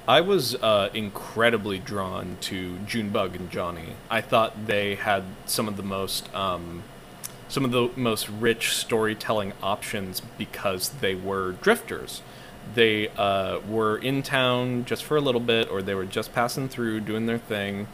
[0.08, 3.96] I was uh, incredibly drawn to Junebug and Johnny.
[4.10, 6.84] I thought they had some of the most um,
[7.50, 12.22] some of the most rich storytelling options because they were drifters.
[12.74, 16.70] They uh, were in town just for a little bit, or they were just passing
[16.70, 17.88] through doing their thing.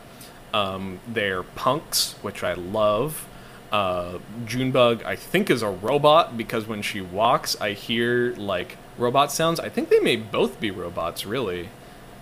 [0.53, 3.27] Um, they're punks, which I love.
[3.71, 9.31] Uh, Junebug, I think, is a robot because when she walks, I hear like robot
[9.31, 9.59] sounds.
[9.59, 11.69] I think they may both be robots, really.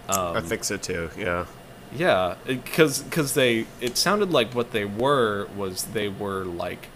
[0.08, 1.10] Um, I think so too.
[1.18, 1.46] Yeah.
[1.94, 6.88] yeah, because because they it sounded like what they were was they were like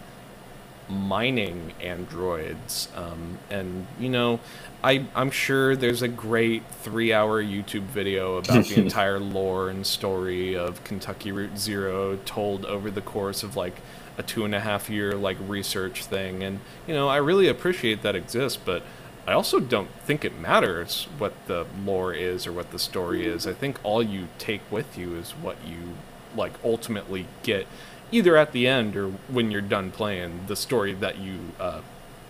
[0.88, 4.40] mining androids, um, and you know,
[4.82, 9.86] I I'm sure there's a great three hour YouTube video about the entire lore and
[9.86, 13.80] story of Kentucky Route Zero told over the course of like
[14.18, 18.02] a two and a half year like research thing, and you know, I really appreciate
[18.02, 18.82] that exists, but.
[19.28, 23.44] I also don't think it matters what the lore is or what the story is.
[23.44, 25.78] I think all you take with you is what you
[26.36, 27.66] like ultimately get
[28.12, 30.42] either at the end or when you're done playing.
[30.46, 31.80] The story that you uh,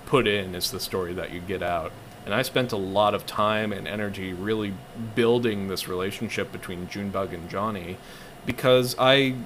[0.07, 1.93] put in is the story that you get out.
[2.27, 4.75] And I spent a lot of time and energy really
[5.15, 7.97] building this relationship between Junebug and Johnny
[8.45, 9.37] because I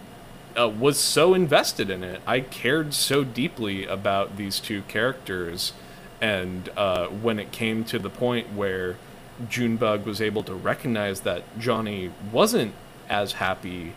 [0.58, 2.22] uh, was so invested in it.
[2.26, 5.74] I cared so deeply about these two characters.
[6.22, 8.96] And uh, when it came to the point where
[9.48, 12.74] Junebug was able to recognize that Johnny wasn't
[13.08, 13.94] as happy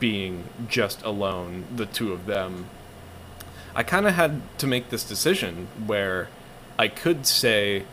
[0.00, 2.66] being just alone, the two of them,
[3.74, 6.28] I kind of had to make this decision where
[6.78, 7.84] I could say,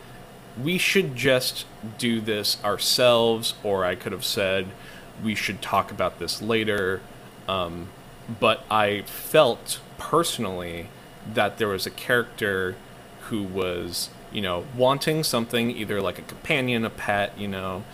[0.62, 1.66] we should just
[1.98, 4.66] do this ourselves, or I could have said,
[5.22, 7.00] we should talk about this later.
[7.48, 7.88] Um,
[8.40, 10.88] but I felt personally
[11.32, 12.76] that there was a character
[13.28, 17.84] who was, you know, wanting something, either like a companion, a pet, you know,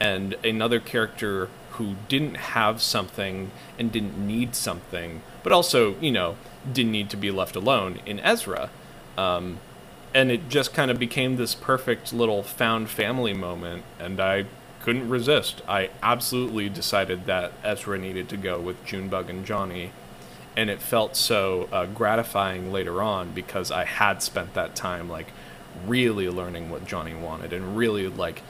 [0.00, 6.36] and another character who didn't have something and didn't need something, but also, you know,
[6.70, 8.70] didn't need to be left alone in Ezra.
[9.16, 9.60] Um,
[10.18, 14.46] and it just kind of became this perfect little found family moment, and I
[14.82, 15.62] couldn't resist.
[15.68, 19.92] I absolutely decided that Ezra needed to go with Junebug and Johnny,
[20.56, 25.28] and it felt so uh, gratifying later on because I had spent that time like
[25.86, 28.42] really learning what Johnny wanted and really like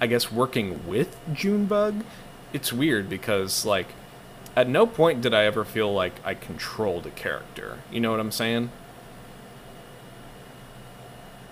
[0.00, 2.04] I guess working with Junebug.
[2.52, 3.88] It's weird because like
[4.54, 7.78] at no point did I ever feel like I controlled a character.
[7.90, 8.70] You know what I'm saying?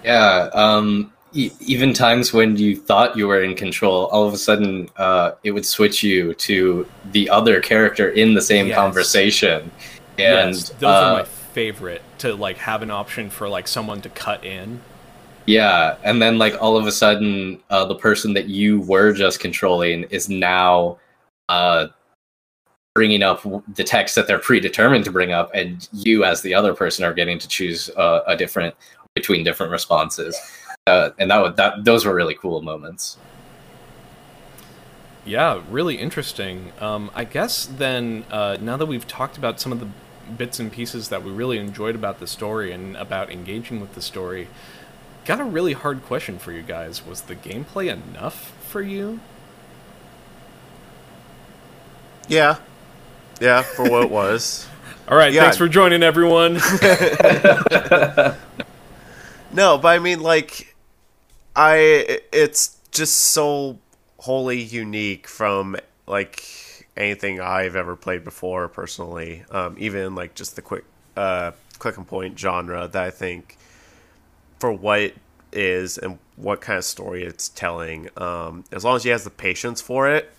[0.05, 4.39] Yeah, um, e- even times when you thought you were in control, all of a
[4.39, 8.77] sudden uh, it would switch you to the other character in the same Yes.
[8.77, 9.71] conversation.
[10.19, 14.01] And yes, those uh, are my favorite to like have an option for like someone
[14.03, 14.81] to cut in.
[15.47, 19.39] Yeah, and then like all of a sudden, uh, the person that you were just
[19.39, 20.99] controlling is now
[21.49, 21.87] uh,
[22.95, 23.43] bringing up
[23.75, 27.15] the text that they're predetermined to bring up, and you, as the other person, are
[27.15, 28.75] getting to choose uh, a different
[29.17, 30.39] between different responses.
[30.87, 33.17] uh, and that, would, that those were really cool moments.
[35.25, 36.71] Yeah, really interesting.
[36.79, 39.89] Um, I guess then, uh, now that we've talked about some of the
[40.37, 44.03] bits and pieces that we really enjoyed about the story and about engaging with the
[44.03, 44.47] story,
[45.25, 47.05] got a really hard question for you guys.
[47.05, 49.19] Was the gameplay enough for you?
[52.29, 52.59] Yeah.
[53.41, 54.67] Yeah, for what it was.
[55.09, 55.43] All right, Yeah.
[55.43, 56.55] thanks for joining, everyone.
[59.57, 60.77] No, but I mean, like,
[61.57, 63.79] I it's just so
[64.19, 65.77] wholly unique from
[66.07, 66.45] like
[66.95, 69.45] anything I've ever played before personally.
[69.51, 70.85] Um, even like just the quick
[71.17, 73.57] uh, click and point genre that I think
[74.59, 75.17] for what it
[75.53, 79.31] is and what kind of story it's telling, um, as long as he has the
[79.31, 80.31] patience for it,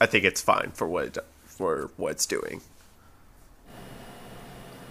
[0.00, 2.60] I think it's fine for what it, for what it's doing.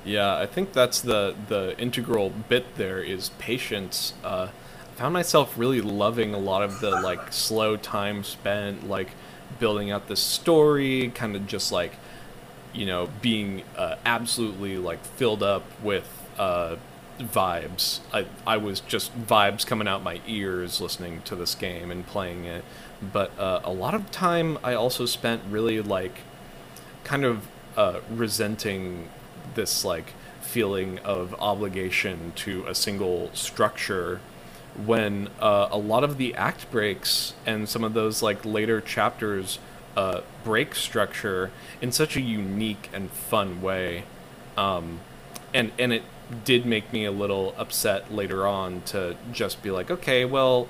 [0.06, 4.14] Yeah, I think that's the the integral bit there is patience.
[4.24, 4.50] Uh,
[4.92, 9.12] I found myself really loving a lot of the like slow time spent like
[9.60, 11.94] building out the story, kind of just like
[12.74, 16.76] you know being uh, absolutely like filled up with uh,
[17.20, 18.02] vibes.
[18.12, 22.44] I I was just vibes coming out my ears listening to this game and playing
[22.46, 22.66] it.
[23.02, 26.20] But uh, a lot of time I also spent really like
[27.06, 27.48] kind of
[27.78, 29.10] uh, resenting
[29.56, 34.20] this like feeling of obligation to a single structure
[34.86, 39.60] when uh, a lot of the act breaks and some of those like later chapters
[39.96, 44.04] uh, break structure in such a unique and fun way.
[44.58, 45.00] Um,
[45.54, 46.04] and and it
[46.44, 50.68] did make me a little upset later on to just be like okay well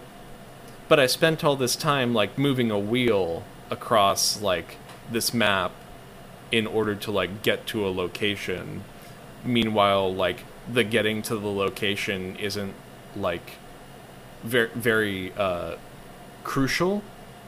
[0.89, 4.77] but I spent all this time like moving a wheel across like
[5.09, 5.71] this map
[6.53, 8.83] in order to like get to a location.
[9.43, 10.39] Meanwhile like
[10.71, 12.75] the getting to the location isn't
[13.15, 13.47] like
[14.43, 15.75] very very uh
[16.43, 17.01] crucial.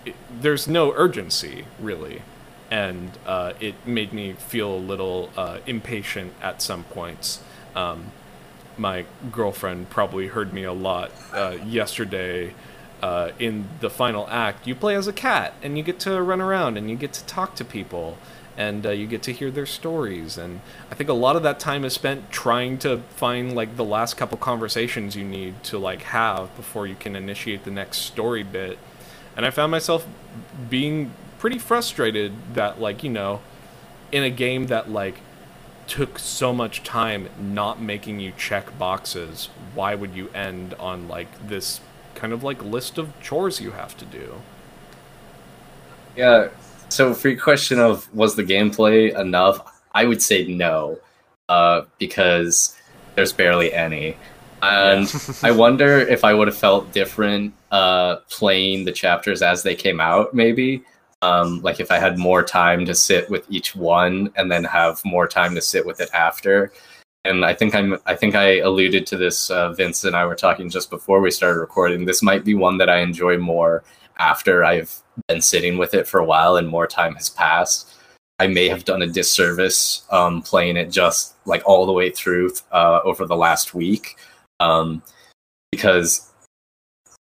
[0.05, 2.23] It, there's no urgency really.
[2.71, 7.39] And uh, it made me feel a little uh, impatient at some points.
[7.75, 8.11] Um,
[8.77, 12.55] my girlfriend probably heard me a lot uh, yesterday
[13.01, 14.65] uh, in the final act.
[14.67, 17.23] You play as a cat, and you get to run around, and you get to
[17.25, 18.17] talk to people,
[18.57, 20.37] and uh, you get to hear their stories.
[20.37, 23.83] And I think a lot of that time is spent trying to find like the
[23.83, 28.43] last couple conversations you need to like have before you can initiate the next story
[28.43, 28.79] bit.
[29.35, 30.07] And I found myself
[30.69, 33.41] being pretty frustrated that like you know,
[34.11, 35.15] in a game that like
[35.87, 41.47] took so much time not making you check boxes, why would you end on like
[41.47, 41.81] this
[42.15, 44.41] kind of like list of chores you have to do?
[46.15, 46.47] Yeah.
[46.89, 49.59] So for your question of was the gameplay enough,
[49.93, 50.99] I would say no,
[51.49, 52.75] uh, because
[53.15, 54.17] there's barely any.
[54.61, 55.13] And
[55.43, 59.99] I wonder if I would have felt different uh, playing the chapters as they came
[59.99, 60.83] out, maybe.
[61.21, 65.03] Um, like if I had more time to sit with each one and then have
[65.05, 66.71] more time to sit with it after.
[67.23, 67.97] And I think I'm.
[68.05, 69.49] I think I alluded to this.
[69.49, 72.05] Uh, Vince and I were talking just before we started recording.
[72.05, 73.83] This might be one that I enjoy more
[74.17, 77.93] after I've been sitting with it for a while and more time has passed.
[78.39, 82.51] I may have done a disservice um, playing it just like all the way through
[82.71, 84.17] uh, over the last week,
[84.59, 85.01] um,
[85.71, 86.31] because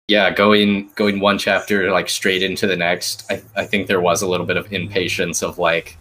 [0.09, 4.21] yeah, going going one chapter like straight into the next, I, I think there was
[4.21, 5.97] a little bit of impatience of like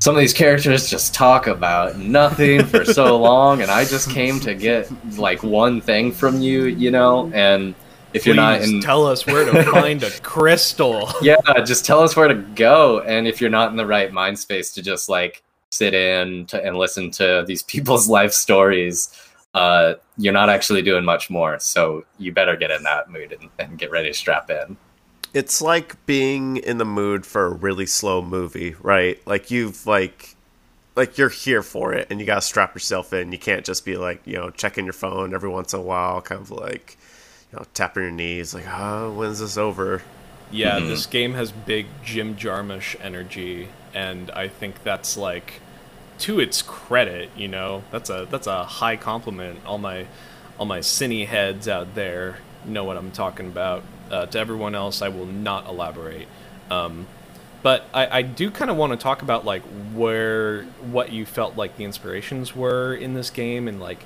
[0.00, 4.38] some of these characters just talk about nothing for so long, and I just came
[4.40, 7.74] to get like one thing from you, you know, and
[8.14, 11.10] if you're not Please in tell us where to find a crystal.
[11.22, 14.38] yeah just tell us where to go and if you're not in the right mind
[14.38, 19.10] space to just like sit in to, and listen to these people's life stories
[19.54, 23.50] uh, you're not actually doing much more so you better get in that mood and,
[23.58, 24.76] and get ready to strap in
[25.34, 29.20] It's like being in the mood for a really slow movie, right?
[29.26, 30.36] Like you've like
[30.96, 33.32] like you're here for it and you gotta strap yourself in.
[33.32, 36.20] You can't just be like, you know, checking your phone every once in a while,
[36.22, 36.96] kind of like
[37.52, 40.02] you know, tapping your knees, like, oh, when's this over?
[40.50, 40.88] Yeah, Mhm.
[40.88, 45.60] this game has big Jim Jarmusch energy, and I think that's like
[46.20, 47.30] to its credit.
[47.36, 49.60] You know, that's a that's a high compliment.
[49.66, 50.06] All my
[50.58, 53.82] all my cine heads out there know what I'm talking about.
[54.10, 56.26] Uh, to everyone else, I will not elaborate.
[56.70, 57.06] Um,
[57.62, 59.62] but I, I do kind of want to talk about like
[59.94, 63.98] where what you felt like the inspirations were in this game and like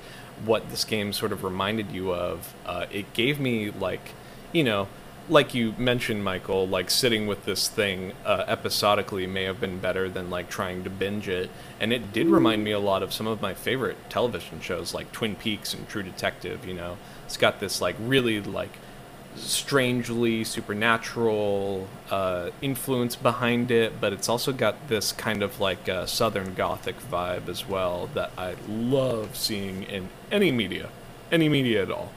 [0.45, 2.53] what this game sort of reminded you of.
[2.65, 4.11] Uh, it gave me like
[4.51, 4.87] you know
[5.29, 10.09] like you mentioned, Michael, like sitting with this thing uh, episodically may have been better
[10.09, 11.49] than like trying to binge it.
[11.79, 15.11] And it did remind me a lot of some of my favorite television shows, like
[15.11, 16.65] Twin Peaks and True Detective.
[16.65, 18.71] You know, it's got this like really like
[19.35, 26.05] strangely supernatural uh, influence behind it, but it's also got this kind of like uh,
[26.05, 30.89] Southern Gothic vibe as well that I love seeing in any media,
[31.31, 32.11] any media at all.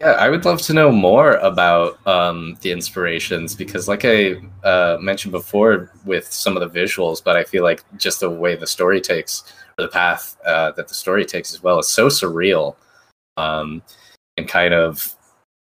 [0.00, 4.98] Yeah, I would love to know more about um, the inspirations because, like I uh,
[5.00, 8.66] mentioned before, with some of the visuals, but I feel like just the way the
[8.66, 12.76] story takes, or the path uh, that the story takes as well, is so surreal
[13.38, 13.82] um,
[14.36, 15.14] and kind of,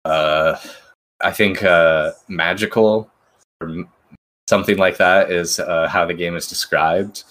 [0.05, 0.57] uh,
[1.21, 3.09] I think, uh, magical
[3.61, 3.85] or
[4.49, 7.23] something like that is uh, how the game is described.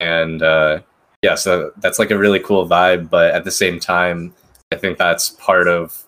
[0.00, 0.80] And uh,
[1.22, 4.34] yeah, so that's like a really cool vibe, but at the same time,
[4.72, 6.04] I think that's part of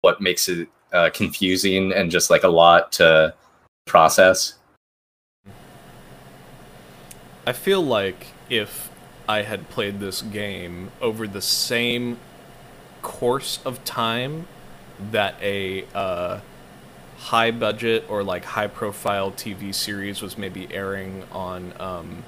[0.00, 3.34] what makes it uh, confusing and just like a lot to
[3.86, 4.54] process.
[7.46, 8.90] I feel like if
[9.28, 12.18] I had played this game over the same
[13.02, 14.46] course of time
[15.10, 16.40] that a uh,
[17.18, 22.24] high budget or like high profile TV series was maybe airing on um,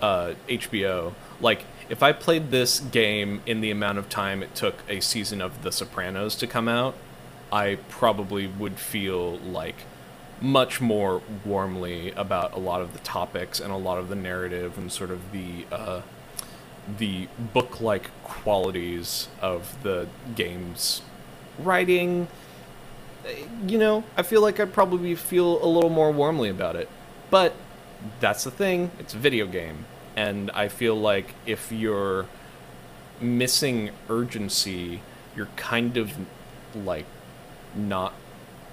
[0.00, 4.76] uh, HBO, like if I played this game in the amount of time it took
[4.88, 6.94] a season of The Sopranos to come out,
[7.52, 9.76] I probably would feel like
[10.40, 14.78] much more warmly about a lot of the topics and a lot of the narrative
[14.78, 16.00] and sort of the uh,
[16.98, 21.02] the book-like qualities of the game's
[21.58, 22.28] writing.
[23.66, 26.88] You know, I feel like I'd probably feel a little more warmly about it,
[27.30, 27.54] but
[28.18, 28.90] that's the thing.
[28.98, 29.84] It's a video game
[30.16, 32.26] and I feel like if you're
[33.20, 35.02] missing urgency,
[35.36, 36.12] you're kind of
[36.74, 37.06] like
[37.74, 38.14] not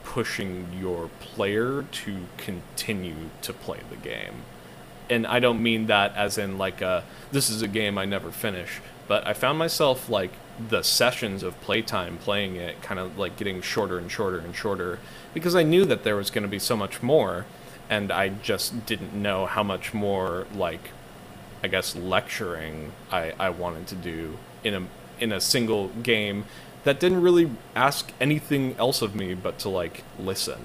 [0.03, 4.43] pushing your player to continue to play the game.
[5.09, 8.31] And I don't mean that as in like a this is a game I never
[8.31, 10.31] finish, but I found myself like
[10.69, 14.99] the sessions of playtime playing it kind of like getting shorter and shorter and shorter
[15.33, 17.45] because I knew that there was going to be so much more
[17.89, 20.89] and I just didn't know how much more like
[21.63, 24.87] I guess lecturing I, I wanted to do in a
[25.19, 26.45] in a single game
[26.83, 30.59] that didn't really ask anything else of me but to like listen.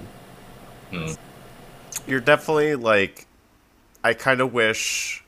[0.90, 1.16] Mm.
[2.06, 3.26] You're definitely like
[4.04, 5.22] I kind of wish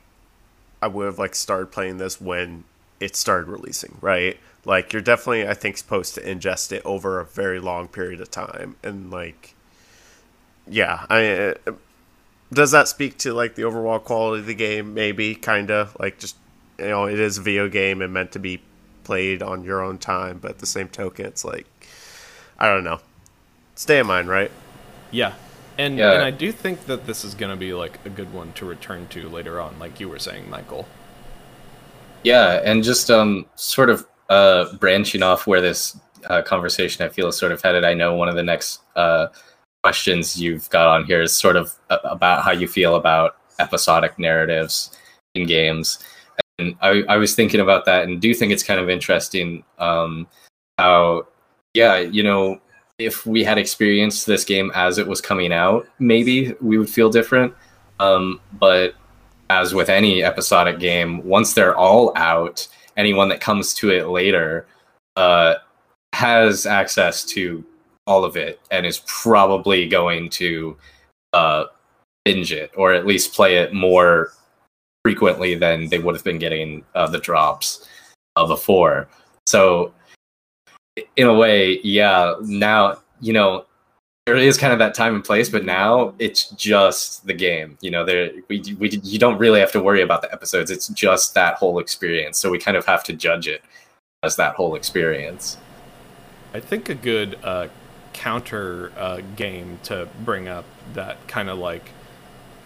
[0.81, 2.63] I would have like started playing this when
[2.99, 4.37] it started releasing, right?
[4.65, 8.31] Like you're definitely I think supposed to ingest it over a very long period of
[8.31, 9.55] time and like
[10.67, 11.73] yeah, I uh,
[12.51, 14.93] does that speak to like the overall quality of the game?
[14.93, 16.35] Maybe, kind of like just
[16.79, 18.61] you know, it is a video game and meant to be
[19.03, 21.67] played on your own time, but at the same token, it's like
[22.57, 22.99] I don't know.
[23.75, 24.51] Stay in mind, right?
[25.11, 25.33] Yeah.
[25.77, 26.13] And Yeah.
[26.13, 28.65] and I do think that this is going to be like a good one to
[28.65, 30.87] return to later on like you were saying, Michael.
[32.23, 35.97] Yeah, and just um, sort of uh, branching off where this
[36.29, 37.83] uh, conversation I feel is sort of headed.
[37.83, 39.27] I know one of the next uh,
[39.83, 44.17] questions you've got on here is sort of a- about how you feel about episodic
[44.17, 44.97] narratives
[45.35, 45.99] in games.
[46.57, 50.25] And I, I was thinking about that and do think it's kind of interesting um,
[50.79, 51.27] how,
[51.75, 52.59] yeah, you know,
[52.97, 57.09] if we had experienced this game as it was coming out, maybe we would feel
[57.09, 57.53] different.
[57.99, 58.95] Um, but
[59.49, 62.67] as with any episodic game, once they're all out,
[62.97, 64.65] anyone that comes to it later
[65.15, 65.55] uh,
[66.13, 67.63] has access to
[68.07, 70.77] all of it and is probably going to
[71.33, 71.65] uh,
[72.23, 74.31] binge it or at least play it more
[75.03, 77.87] frequently than they would have been getting uh, the drops
[78.35, 79.07] before.
[79.45, 79.93] So,
[81.15, 83.65] in a way, yeah, now, you know,
[84.25, 87.77] there is kind of that time and place, but now it's just the game.
[87.81, 90.71] You know, there we we you don't really have to worry about the episodes.
[90.71, 92.39] It's just that whole experience.
[92.39, 93.61] So we kind of have to judge it
[94.23, 95.57] as that whole experience.
[96.55, 97.67] I think a good uh,
[98.13, 101.91] counter uh, game to bring up that kind of like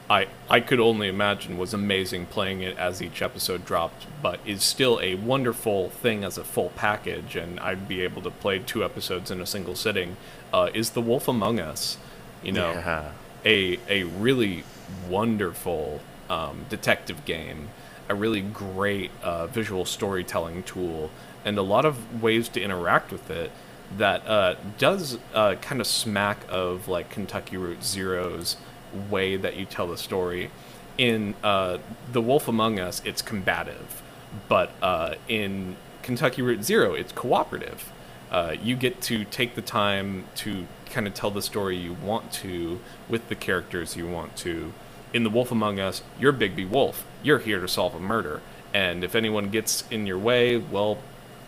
[0.10, 4.64] I I could only imagine was amazing playing it as each episode dropped, but is
[4.64, 8.84] still a wonderful thing as a full package, and I'd be able to play two
[8.84, 10.18] episodes in a single sitting.
[10.51, 11.97] Uh, is The Wolf Among Us?
[12.41, 13.12] You know, Yeah.
[13.45, 14.64] a a really
[15.07, 17.70] wonderful um, detective game,
[18.07, 21.10] a really great uh, visual storytelling tool,
[21.45, 23.51] and a lot of ways to interact with it
[23.97, 28.55] that uh, does uh, kind of smack of like Kentucky Route Zero's
[29.10, 30.52] way that you tell the story.
[30.98, 31.78] In uh,
[32.12, 34.02] The Wolf Among Us, it's combative,
[34.48, 37.92] but uh, in Kentucky Route Zero, it's cooperative.
[38.32, 42.32] uh, you get to take the time to kind of tell the story you want
[42.32, 44.74] to with the characters you want to.
[45.14, 47.06] In The Wolf Among Us, you're Bigby Wolf.
[47.24, 48.42] You're here to solve a murder.
[48.74, 51.00] And if anyone gets in your way, well,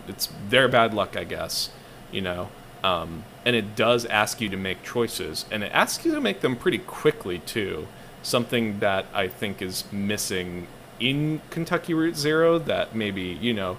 [0.08, 1.70] it's their bad luck, I guess.
[2.12, 2.50] You know?
[2.84, 5.46] Um, and it does ask you to make choices.
[5.52, 7.88] And it asks you to make them pretty quickly, too.
[8.24, 10.68] Something that I think is missing
[11.00, 13.78] in Kentucky Route Zero that maybe, you know,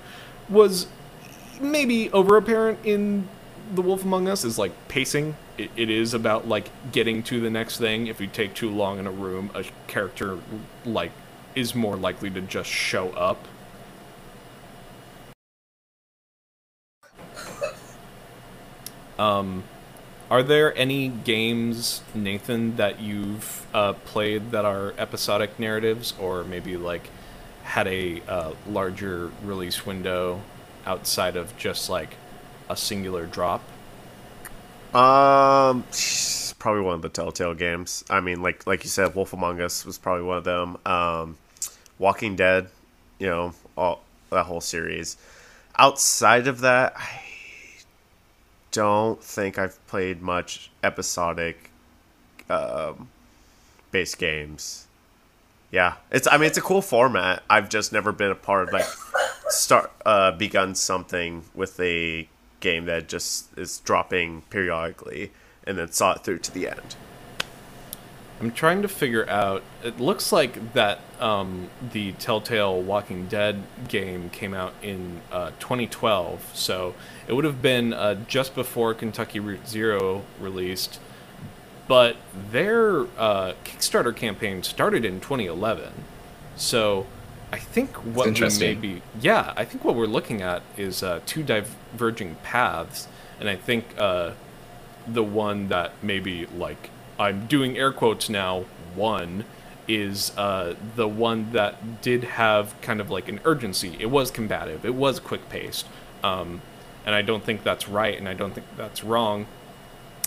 [0.49, 0.87] was
[1.61, 3.29] maybe over apparent in
[3.75, 5.37] The Wolf Among Us is like pacing.
[5.57, 8.09] It, it is about like getting to the next thing.
[8.09, 10.39] If you take too long in a room, a character
[10.85, 11.13] like
[11.55, 13.47] is more likely to just show up.
[19.19, 19.65] Um,
[20.31, 26.77] are there any games, Nathan, that you've uh, played that are episodic narratives, or maybe
[26.77, 27.11] like
[27.65, 30.41] had a uh, larger release window
[30.87, 32.17] outside of just like
[32.69, 33.63] a singular drop?
[34.95, 35.85] Um,
[36.59, 38.05] probably one of the Telltale games.
[38.09, 40.79] I mean, like like you said, Wolf Among Us was probably one of them.
[40.87, 41.37] Um,
[41.99, 42.69] Walking Dead,
[43.19, 45.17] you know, all that whole series.
[45.77, 47.22] Outside of that, I
[48.73, 51.71] don't think I've played much episodic
[52.51, 53.09] um,
[53.91, 54.89] based games.
[55.71, 56.27] Yeah, it's.
[56.27, 57.43] I mean, it's a cool format.
[57.49, 58.87] I've just never been a part of like
[59.49, 62.29] start uh, begun something with a
[62.61, 65.33] game that just is dropping periodically
[65.65, 66.97] and then saw it through to the end.
[68.43, 69.63] I'm trying to figure out.
[69.85, 76.51] It looks like that um, the Telltale Walking Dead game came out in uh, 2012,
[76.53, 76.95] so
[77.29, 80.99] it would have been uh, just before Kentucky Route Zero released
[81.89, 82.17] but
[82.51, 85.93] their uh, Kickstarter campaign started in 2011.
[86.57, 87.07] So
[87.53, 91.21] I think what we may be, yeah, I think what we're looking at is uh,
[91.27, 94.33] two diverging paths, and I think uh,
[95.07, 96.91] the one that maybe like
[97.23, 98.65] I'm doing air quotes now.
[98.95, 99.45] One
[99.89, 103.97] is uh, the one that did have kind of like an urgency.
[103.99, 104.85] It was combative.
[104.85, 105.87] It was quick paced,
[106.23, 106.63] um,
[107.05, 109.47] and I don't think that's right, and I don't think that's wrong.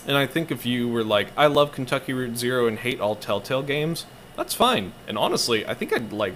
[0.07, 3.15] And I think if you were like, I love Kentucky Route Zero and hate all
[3.15, 4.93] Telltale games, that's fine.
[5.07, 6.35] And honestly, I think I'd like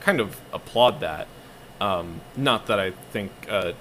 [0.00, 1.28] kind of applaud that.
[1.80, 3.72] Um, not that I think uh,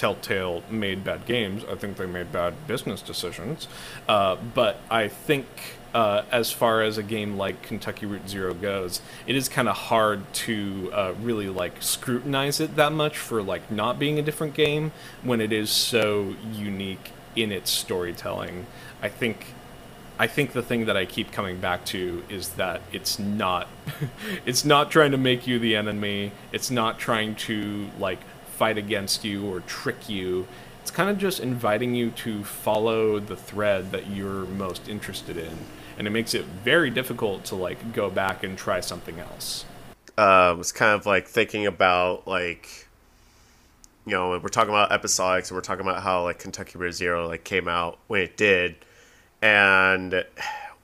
[0.00, 1.62] Telltale made bad games.
[1.70, 3.68] I think they made bad business decisions.
[4.08, 5.46] Uh, but I think
[5.92, 9.76] uh, as far as a game like Kentucky Route Zero goes, it is kind of
[9.76, 14.54] hard to uh, really like scrutinize it that much for like not being a different
[14.54, 14.92] game
[15.22, 18.64] when it is so unique in its storytelling.
[19.02, 19.48] I think
[20.18, 23.68] I think the thing that I keep coming back to is that it's not
[24.46, 26.32] it's not trying to make you the enemy.
[26.52, 28.20] It's not trying to like
[28.60, 30.46] fight against you or trick you.
[30.82, 35.56] It's kind of just inviting you to follow the thread that you're most interested in.
[35.96, 39.64] And it makes it very difficult to like go back and try something else.
[40.18, 42.86] Uh, was kind of like thinking about like
[44.04, 47.28] you know, we're talking about episodics and we're talking about how like Kentucky Route Zero
[47.28, 48.76] like came out when it did,
[49.40, 50.12] and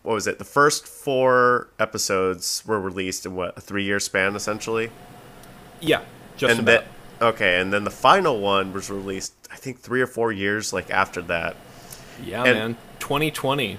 [0.03, 0.39] what was it?
[0.39, 4.91] The first four episodes were released in what a three year span essentially.
[5.81, 6.05] Yeah,
[6.39, 6.85] just and about.
[7.21, 10.91] Okay, and then the final one was released I think three or four years like
[10.91, 11.57] after that.
[12.25, 13.79] Yeah, and man, 2020.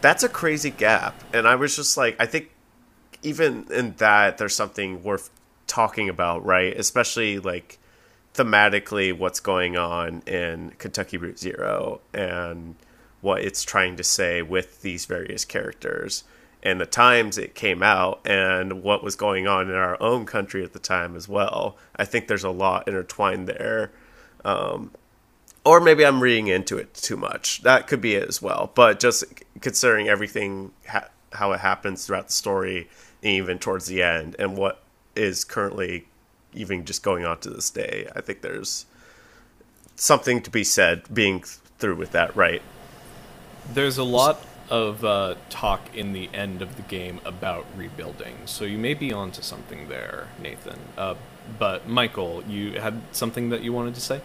[0.00, 2.50] That's a crazy gap, and I was just like, I think
[3.22, 5.30] even in that there's something worth
[5.66, 6.74] talking about, right?
[6.76, 7.78] Especially like
[8.34, 12.76] thematically what's going on in Kentucky Route Zero and
[13.20, 16.24] what it's trying to say with these various characters
[16.62, 20.62] and the times it came out and what was going on in our own country
[20.62, 21.76] at the time as well.
[21.96, 23.90] I think there's a lot intertwined there.
[24.44, 24.92] Um,
[25.64, 27.62] or maybe I'm reading into it too much.
[27.62, 28.70] That could be it as well.
[28.74, 29.24] But just
[29.60, 32.88] considering everything, ha- how it happens throughout the story,
[33.22, 34.82] even towards the end, and what
[35.14, 36.06] is currently
[36.54, 38.08] even just going on to this day.
[38.14, 38.86] I think there's
[39.96, 41.42] something to be said being
[41.78, 42.62] through with that, right?
[43.72, 48.64] There's a lot of uh, talk in the end of the game about rebuilding, so
[48.64, 50.78] you may be onto something there, Nathan.
[50.96, 51.14] Uh,
[51.58, 54.20] but Michael, you had something that you wanted to say?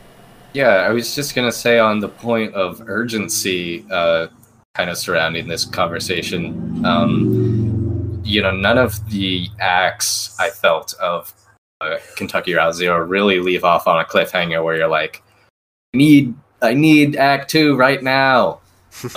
[0.53, 4.27] Yeah, I was just gonna say on the point of urgency, uh,
[4.75, 6.85] kind of surrounding this conversation.
[6.85, 11.33] Um, you know, none of the acts I felt of
[11.81, 15.23] uh, Kentucky Route Zero really leave off on a cliffhanger where you're like,
[15.93, 18.59] I need I need Act Two right now.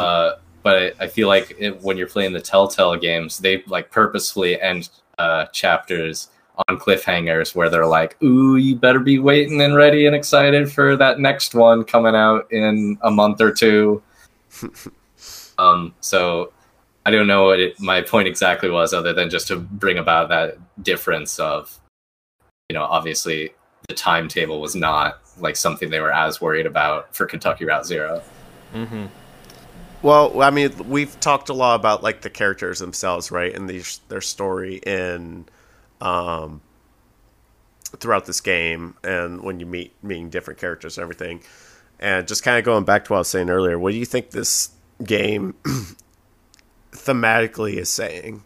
[0.69, 4.91] but I feel like it, when you're playing the Telltale games, they like purposefully end
[5.17, 6.29] uh, chapters
[6.69, 10.95] on cliffhangers where they're like, "Ooh, you better be waiting and ready and excited for
[10.95, 14.03] that next one coming out in a month or two.
[15.59, 16.53] um, so
[17.07, 20.29] I don't know what it, my point exactly was, other than just to bring about
[20.29, 21.81] that difference of,
[22.69, 23.55] you know, obviously
[23.89, 28.21] the timetable was not like something they were as worried about for Kentucky Route 0
[28.75, 29.07] Mm-hmm.
[30.03, 33.85] Well, I mean, we've talked a lot about like the characters themselves, right, and the,
[34.09, 35.47] their story in
[36.01, 36.61] um,
[37.97, 41.41] throughout this game, and when you meet meeting different characters and everything,
[41.99, 44.05] and just kind of going back to what I was saying earlier, what do you
[44.05, 44.71] think this
[45.03, 45.55] game
[46.93, 48.45] thematically is saying?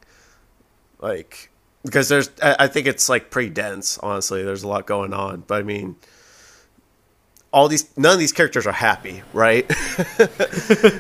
[1.01, 1.51] Like,
[1.85, 3.99] because there's, I think it's like pretty dense.
[3.99, 5.97] Honestly, there's a lot going on, but I mean
[7.53, 9.69] all these none of these characters are happy, right?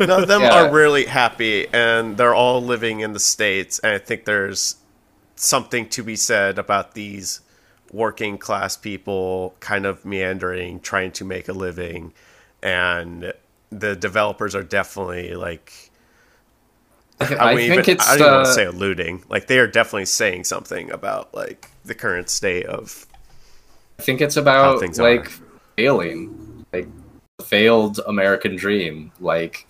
[0.00, 0.64] none of them Yeah.
[0.66, 3.78] are really happy, and they're all living in the states.
[3.78, 4.76] And I think there's
[5.36, 7.40] something to be said about these
[7.90, 12.12] working class people kind of meandering, trying to make a living,
[12.62, 13.32] and
[13.70, 15.72] the developers are definitely like.
[17.20, 19.24] I, wouldn't think even, it's I don't even want uh, to say alluding.
[19.28, 23.06] Like they are definitely saying something about like the current state of
[23.98, 25.30] I think it's about like are.
[25.76, 26.41] failing,
[26.72, 26.88] like
[27.38, 29.66] the failed American dream, like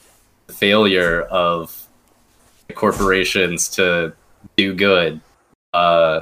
[0.46, 1.88] the failure of
[2.74, 4.12] corporations to
[4.56, 5.20] do good.
[5.72, 6.20] Uh,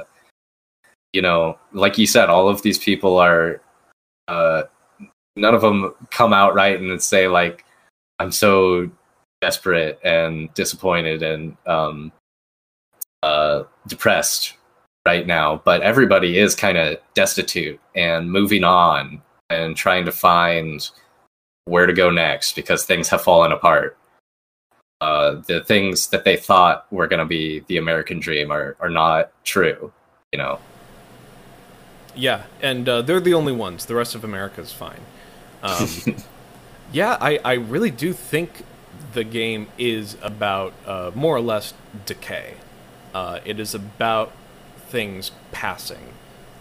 [1.13, 3.61] you know, like you said, all of these people are,
[4.27, 4.63] uh,
[5.35, 7.65] none of them come out right and say like,
[8.19, 8.89] "I'm so
[9.41, 12.11] desperate and disappointed and um,
[13.23, 14.55] uh, depressed
[15.05, 19.21] right now, but everybody is kind of destitute and moving on
[19.53, 20.89] and trying to find
[21.65, 23.97] where to go next because things have fallen apart.
[24.99, 28.89] Uh, the things that they thought were going to be the American dream are, are
[28.89, 29.91] not true,
[30.31, 30.59] you know.
[32.15, 33.85] Yeah, and uh, they're the only ones.
[33.85, 34.99] The rest of America is fine.
[35.63, 35.87] Um,
[36.91, 38.63] yeah, I, I really do think
[39.13, 41.73] the game is about uh, more or less
[42.05, 42.55] decay.
[43.13, 44.33] Uh, it is about
[44.89, 46.13] things passing.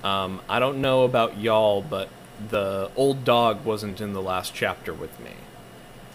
[0.03, 2.09] Um, I don't know about y'all, but
[2.49, 5.33] the old dog wasn't in the last chapter with me.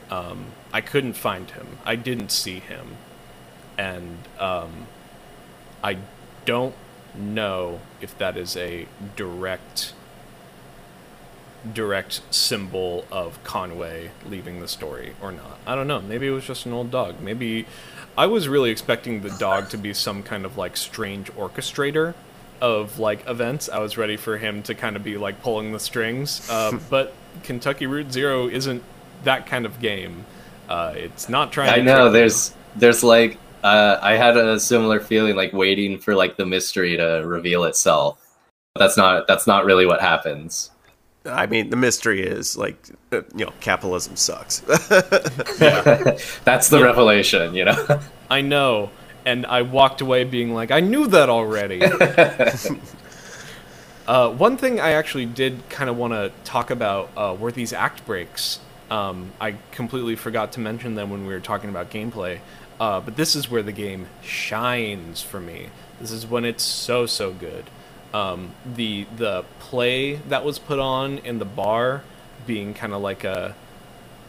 [0.09, 1.79] Um, I couldn't find him.
[1.85, 2.97] I didn't see him.
[3.77, 4.87] And um,
[5.83, 5.97] I
[6.45, 6.75] don't
[7.15, 9.93] know if that is a direct
[11.73, 15.57] direct symbol of Conway leaving the story or not.
[15.65, 15.99] I don't know.
[15.99, 17.21] Maybe it was just an old dog.
[17.21, 17.65] Maybe
[18.15, 22.13] I was really expecting the dog to be some kind of like strange orchestrator
[22.61, 23.69] of like events.
[23.69, 26.49] I was ready for him to kind of be like pulling the strings.
[26.49, 28.83] Uh, but Kentucky Route Zero isn't
[29.23, 30.25] that kind of game.
[30.69, 31.67] Uh, it's not trying.
[31.67, 32.11] To I to know trick you.
[32.11, 36.97] there's there's like uh, I had a similar feeling like waiting for like the mystery
[36.97, 38.21] to reveal itself.
[38.73, 40.71] But that's not that's not really what happens.
[41.25, 42.77] I mean, the mystery is like,
[43.11, 44.59] uh, you know, capitalism sucks.
[46.43, 48.01] that's the revelation, you know.
[48.29, 48.91] I know.
[49.25, 51.81] And I walked away being like, I knew that already.
[54.07, 57.73] uh, one thing I actually did kind of want to talk about uh, were these
[57.73, 58.59] act breaks.
[58.91, 62.39] Um, I completely forgot to mention them when we were talking about gameplay.
[62.79, 65.69] Uh, but this is where the game shines for me.
[65.99, 67.65] This is when it's so so good.
[68.13, 72.03] Um, the the play that was put on in the bar,
[72.45, 73.55] being kind of like a,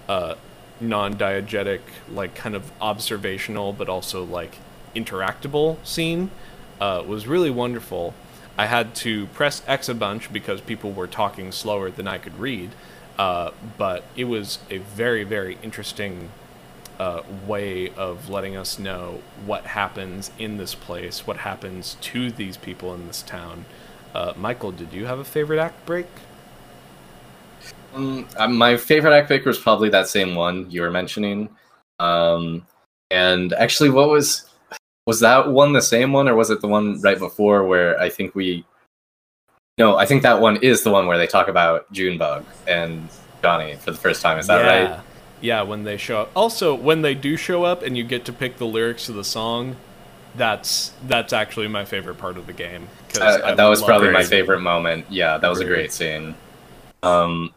[0.09, 0.37] a
[0.81, 1.81] non-diegetic,
[2.11, 4.59] like kind of observational, but also like
[4.97, 6.31] interactable scene,
[6.81, 8.15] uh, was really wonderful.
[8.59, 12.39] I had to press X a bunch because people were talking slower than I could
[12.39, 12.71] read,
[13.19, 16.31] uh, but it was a very very interesting
[16.99, 22.57] uh, way of letting us know what happens in this place, what happens to these
[22.57, 23.67] people in this town.
[24.15, 26.07] Uh, Michael, did you have a favorite act break?
[27.95, 31.51] Um, my favorite act break was probably that same one you were mentioning.
[31.99, 32.67] Um,
[33.11, 34.46] and actually, what was
[35.07, 38.11] was that one the same one, or was it the one right before where I
[38.11, 38.65] think we?
[39.79, 43.09] No, I think that one is the one where they talk about Junebug and
[43.43, 44.39] Johnny for the first time.
[44.39, 44.91] Is that yeah.
[44.91, 45.01] right?
[45.41, 46.31] Yeah, when they show up.
[46.35, 49.25] Also, when they do show up and you get to pick the lyrics to the
[49.25, 49.77] song,
[50.35, 52.89] that's that's actually my favorite part of the game.
[53.19, 54.27] Uh, that was probably my it.
[54.27, 55.07] favorite moment.
[55.09, 56.35] Yeah, that was a great scene.
[57.03, 57.53] Um,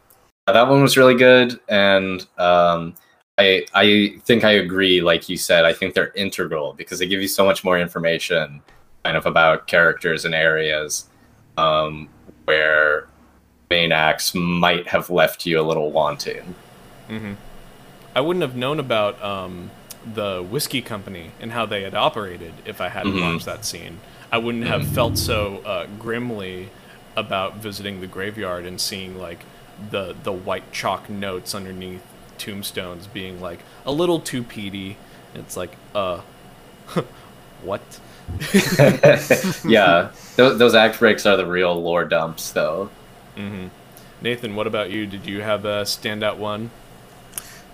[0.46, 2.94] that one was really good, and um,
[3.40, 5.00] I I think I agree.
[5.00, 8.60] Like you said, I think they're integral because they give you so much more information,
[9.04, 11.08] kind of about characters and areas
[11.56, 12.08] um,
[12.44, 13.06] where
[13.70, 16.54] main acts might have left you a little wanting.
[18.14, 19.70] I wouldn't have known about um,
[20.14, 23.32] the whiskey company and how they had operated if I hadn't Mhm.
[23.32, 23.98] watched that scene.
[24.32, 26.68] I wouldn't have felt so uh, grimly
[27.16, 29.40] about visiting the graveyard and seeing like
[29.90, 32.02] the the white chalk notes underneath
[32.40, 34.96] tombstones being like a little too peaty.
[35.34, 36.22] It's like, uh,
[37.62, 38.00] what?
[39.64, 42.90] yeah, those, those act breaks are the real lore dumps, though.
[44.22, 45.06] Nathan, what about you?
[45.06, 46.70] Did you have a standout one?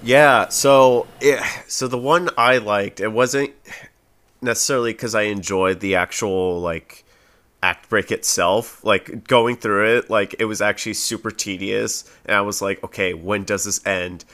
[0.02, 3.52] Yeah, so it, so the one I liked, it wasn't
[4.40, 7.04] necessarily because I enjoyed the actual like
[7.62, 8.84] act break itself.
[8.84, 13.14] Like going through it, like it was actually super tedious, and I was like, okay,
[13.14, 14.24] when does this end?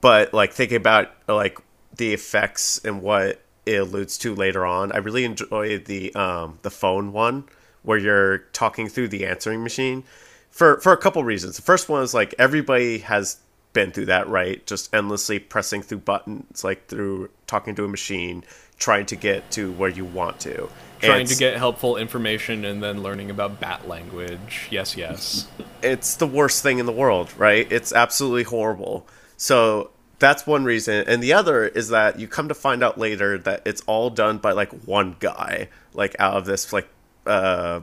[0.00, 1.58] But like thinking about like
[1.96, 6.70] the effects and what it alludes to later on, I really enjoyed the um the
[6.70, 7.44] phone one
[7.82, 10.04] where you're talking through the answering machine
[10.50, 11.56] for for a couple reasons.
[11.56, 13.38] The first one is like everybody has
[13.72, 14.66] been through that, right?
[14.66, 18.42] Just endlessly pressing through buttons, like through talking to a machine,
[18.78, 20.68] trying to get to where you want to.
[21.00, 24.68] Trying And to get helpful information and then learning about bat language.
[24.70, 25.46] Yes, yes.
[25.82, 27.70] it's the worst thing in the world, right?
[27.70, 29.06] It's absolutely horrible.
[29.36, 31.04] So that's one reason.
[31.06, 34.38] And the other is that you come to find out later that it's all done
[34.38, 36.88] by like one guy, like out of this like
[37.26, 37.80] uh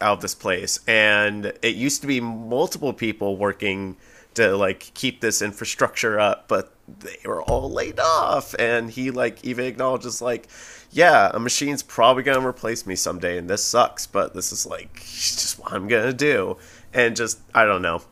[0.00, 0.80] out of this place.
[0.86, 3.96] And it used to be multiple people working
[4.34, 8.54] to like keep this infrastructure up, but they were all laid off.
[8.58, 10.48] And he like even acknowledges like,
[10.90, 14.94] yeah, a machine's probably gonna replace me someday, and this sucks, but this is like
[15.00, 16.56] just what I'm gonna do.
[16.92, 18.02] And just I don't know.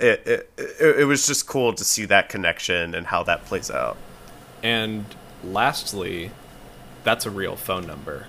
[0.00, 3.70] It, it, it, it was just cool to see that connection and how that plays
[3.70, 3.96] out.
[4.62, 5.04] And
[5.44, 6.30] lastly,
[7.04, 8.26] that's a real phone number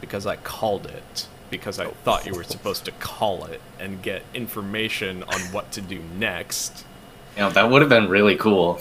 [0.00, 4.22] because I called it because I thought you were supposed to call it and get
[4.34, 6.84] information on what to do next.
[7.36, 8.80] You know, that would have been really cool.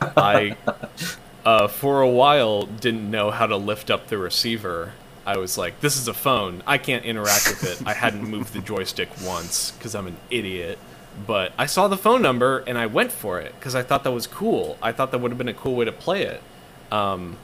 [0.00, 0.56] I,
[1.44, 4.92] uh, for a while, didn't know how to lift up the receiver.
[5.26, 6.62] I was like, this is a phone.
[6.66, 7.86] I can't interact with it.
[7.86, 10.78] I hadn't moved the joystick once because I'm an idiot.
[11.26, 14.12] But I saw the phone number and I went for it because I thought that
[14.12, 14.78] was cool.
[14.82, 16.42] I thought that would have been a cool way to play it.
[16.90, 17.36] Um,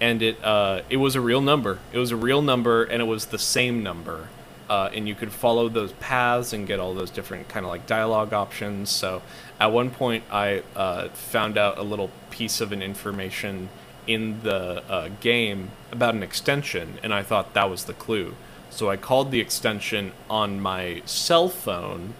[0.00, 1.78] and it uh, it was a real number.
[1.92, 4.28] It was a real number, and it was the same number.
[4.68, 7.86] Uh, and you could follow those paths and get all those different kind of like
[7.86, 8.90] dialogue options.
[8.90, 9.22] So
[9.58, 13.70] at one point, I uh, found out a little piece of an information
[14.06, 18.34] in the uh, game about an extension, and I thought that was the clue.
[18.70, 22.14] So I called the extension on my cell phone,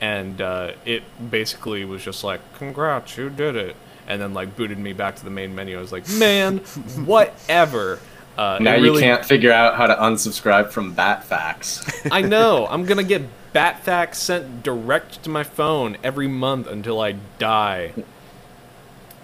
[0.00, 3.76] and uh, it basically was just like, "Congrats, you did it."
[4.06, 5.76] And then like booted me back to the main menu.
[5.76, 6.58] I was like, "Man,
[7.04, 8.00] whatever."
[8.36, 12.08] Uh, Now you can't figure out how to unsubscribe from Batfax.
[12.12, 12.66] I know.
[12.70, 13.22] I'm gonna get
[13.52, 17.92] Batfax sent direct to my phone every month until I die.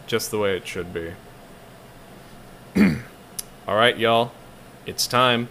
[0.07, 1.13] Just the way it should be.
[3.69, 4.33] All right, y'all.
[4.85, 5.49] It's time.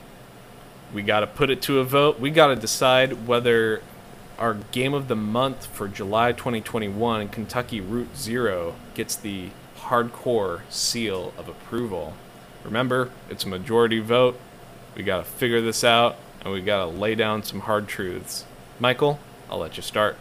[0.93, 2.19] We gotta put it to a vote.
[2.19, 3.81] We gotta decide whether
[4.37, 11.33] our game of the month for July 2021, Kentucky Route Zero, gets the hardcore seal
[11.37, 12.13] of approval.
[12.63, 14.39] Remember, it's a majority vote.
[14.95, 18.45] We gotta figure this out, and we gotta lay down some hard truths.
[18.79, 19.19] Michael,
[19.49, 20.17] I'll let you start.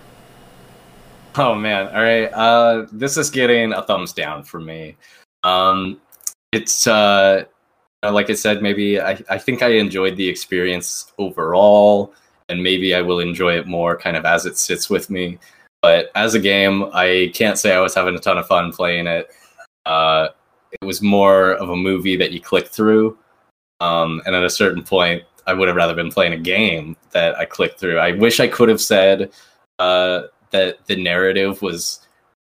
[1.36, 2.26] Oh man, all right.
[2.26, 4.96] Uh, this is getting a thumbs down for me.
[5.44, 6.00] Um,
[6.52, 7.44] it's uh,
[8.02, 12.12] like I said, maybe I, I think I enjoyed the experience overall,
[12.48, 15.38] and maybe I will enjoy it more kind of as it sits with me.
[15.80, 19.06] But as a game, I can't say I was having a ton of fun playing
[19.06, 19.30] it.
[19.84, 20.28] Uh,
[20.70, 23.18] it was more of a movie that you click through,
[23.80, 27.36] um, and at a certain point, I would have rather been playing a game that
[27.36, 27.98] I clicked through.
[27.98, 29.32] I wish I could have said.
[29.78, 32.06] Uh, that the narrative was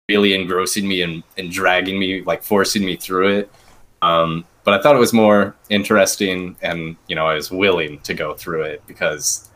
[0.09, 3.51] really engrossing me and, and dragging me, like forcing me through it.
[4.01, 8.13] Um, but I thought it was more interesting, and you know, I was willing to
[8.13, 9.49] go through it because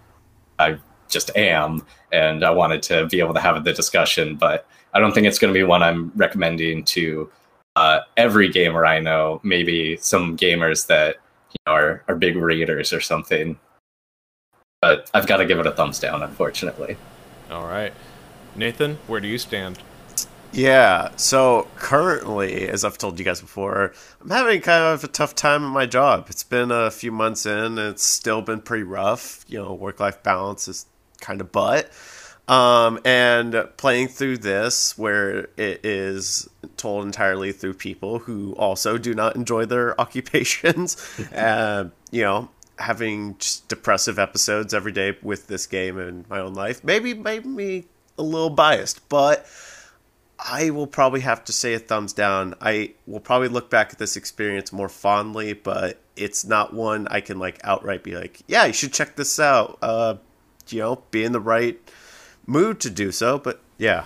[0.60, 0.78] I
[1.10, 4.36] just am, and I wanted to be able to have the discussion.
[4.36, 7.32] But I don't think it's going to be one I'm recommending to
[7.76, 9.40] uh, every gamer I know.
[9.44, 11.18] Maybe some gamers that
[11.52, 13.58] you know are, are big readers or something.
[14.82, 16.98] But I've got to give it a thumbs down, unfortunately.
[17.50, 17.94] All right.
[18.56, 19.80] Nathan, where do you stand?
[20.58, 25.36] Yeah, so currently, as I've told you guys before, I'm having kind of a tough
[25.36, 26.26] time at my job.
[26.32, 29.46] It's been a few months in, and it's still been pretty rough.
[29.48, 30.88] You know, work life balance is
[31.22, 31.92] kind of butt.
[32.48, 39.14] Um, and playing through this, where it is told entirely through people who also do
[39.14, 40.98] not enjoy their occupations,
[41.36, 42.50] uh, you know,
[42.80, 47.46] having just depressive episodes every day with this game and my own life, maybe made
[47.46, 47.86] me
[48.18, 49.46] a little biased, but
[50.40, 52.54] I will probably have to say a thumbs down.
[52.62, 57.22] I will probably look back at this experience more fondly, but it's not one I
[57.22, 59.78] can like outright be like, yeah, you should check this out.
[59.82, 60.16] Uh,
[60.70, 61.80] you know, be in the right
[62.46, 63.40] mood to do so.
[63.40, 64.06] But yeah,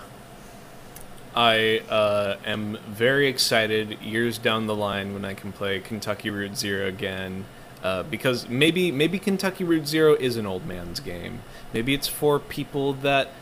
[1.34, 6.56] I uh, am very excited years down the line when I can play Kentucky Route
[6.56, 7.44] Zero again.
[7.82, 11.40] Uh, because maybe maybe Kentucky Route Zero is an old man's game.
[11.72, 13.32] Maybe it's for people that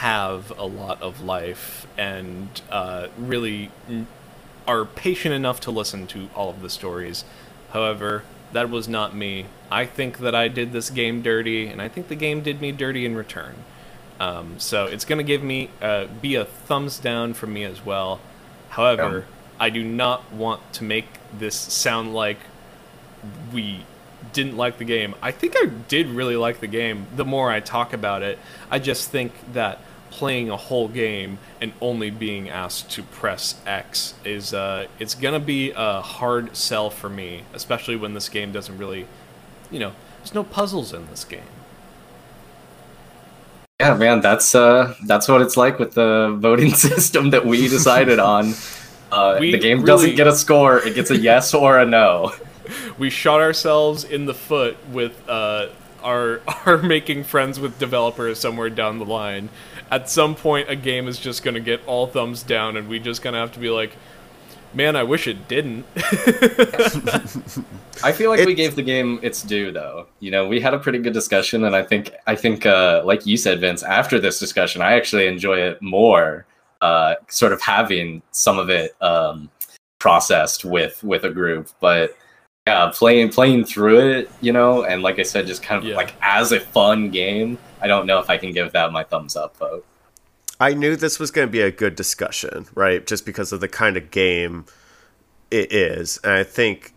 [0.00, 3.70] have a lot of life and uh, really
[4.66, 7.24] are patient enough to listen to all of the stories.
[7.72, 8.22] However,
[8.52, 9.46] that was not me.
[9.70, 12.72] I think that I did this game dirty, and I think the game did me
[12.72, 13.54] dirty in return.
[14.18, 17.84] Um, so it's going to give me uh, be a thumbs down from me as
[17.84, 18.20] well.
[18.70, 19.26] However,
[19.60, 22.38] I do not want to make this sound like
[23.52, 23.84] we
[24.32, 25.14] didn't like the game.
[25.22, 28.38] I think I did really like the game the more I talk about it.
[28.70, 34.14] I just think that playing a whole game and only being asked to press X
[34.24, 38.76] is uh, it's gonna be a hard sell for me, especially when this game doesn't
[38.78, 39.06] really,
[39.70, 41.40] you know, there's no puzzles in this game.
[43.80, 48.20] Yeah, man, that's uh, that's what it's like with the voting system that we decided
[48.20, 48.54] on.
[49.10, 49.86] Uh, we the game really...
[49.86, 52.32] doesn't get a score; it gets a yes or a no.
[52.98, 55.68] We shot ourselves in the foot with uh,
[56.02, 59.48] our our making friends with developers somewhere down the line.
[59.90, 62.98] At some point, a game is just going to get all thumbs down, and we
[62.98, 63.96] just going to have to be like,
[64.74, 65.84] "Man, I wish it didn't."
[68.04, 68.46] I feel like it's...
[68.46, 70.06] we gave the game its due, though.
[70.20, 73.26] You know, we had a pretty good discussion, and I think I think, uh, like
[73.26, 76.46] you said, Vince, after this discussion, I actually enjoy it more.
[76.80, 79.48] Uh, sort of having some of it um,
[80.00, 82.16] processed with with a group, but
[82.66, 85.96] yeah, playing playing through it, you know, and like I said, just kind of yeah.
[85.96, 87.58] like as a fun game.
[87.80, 89.84] I don't know if I can give that my thumbs up vote.
[90.60, 93.04] I knew this was going to be a good discussion, right?
[93.04, 94.66] Just because of the kind of game
[95.50, 96.94] it is, and I think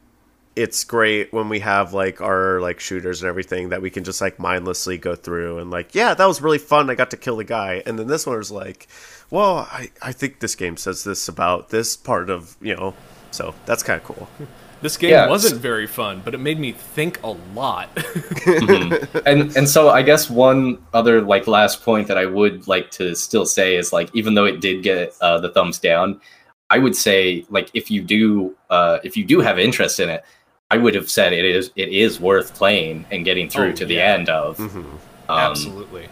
[0.56, 4.22] it's great when we have like our like shooters and everything that we can just
[4.22, 6.92] like mindlessly go through and like, yeah, that was really fun.
[6.92, 8.88] I got to kill the guy, and then this one was like,
[9.32, 12.94] well, I I think this game says this about this part of you know,
[13.32, 14.30] so that's kind of cool.
[14.86, 15.28] This game yeah.
[15.28, 17.96] wasn't very fun, but it made me think a lot.
[17.96, 19.18] mm-hmm.
[19.26, 23.16] And and so I guess one other like last point that I would like to
[23.16, 26.22] still say is like even though it did get uh, the thumbs down,
[26.70, 30.24] I would say like if you do uh, if you do have interest in it,
[30.70, 33.86] I would have said it is it is worth playing and getting through oh, to
[33.88, 34.60] the end of.
[34.60, 35.32] Mm-hmm.
[35.32, 36.10] Um, Absolutely.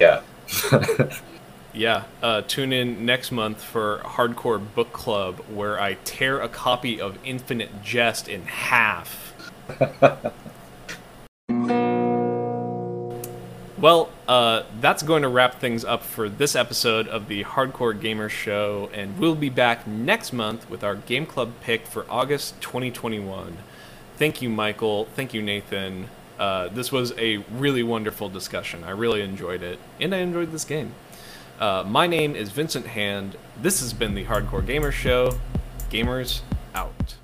[0.00, 0.22] Yeah.
[1.72, 7.00] Yeah, uh, tune in next month for Hardcore Book Club, where I tear a copy
[7.00, 9.34] of Infinite Jest in half.
[13.78, 18.30] well, uh, that's going to wrap things up for this episode of the Hardcore Gamerz
[18.30, 23.56] Show, and we'll be back next month with our Game Club pick for August 2021.
[24.16, 25.04] Thank you, Michael.
[25.14, 26.08] Thank you, Nathan.
[26.36, 28.82] Uh, this was a really wonderful discussion.
[28.82, 30.94] I really enjoyed it, and I enjoyed this game.
[31.60, 33.36] Uh, my name is Vincent Hand.
[33.60, 35.38] This has been the Hardcore Gamerz Show.
[35.90, 36.40] Gamers
[36.74, 37.16] out.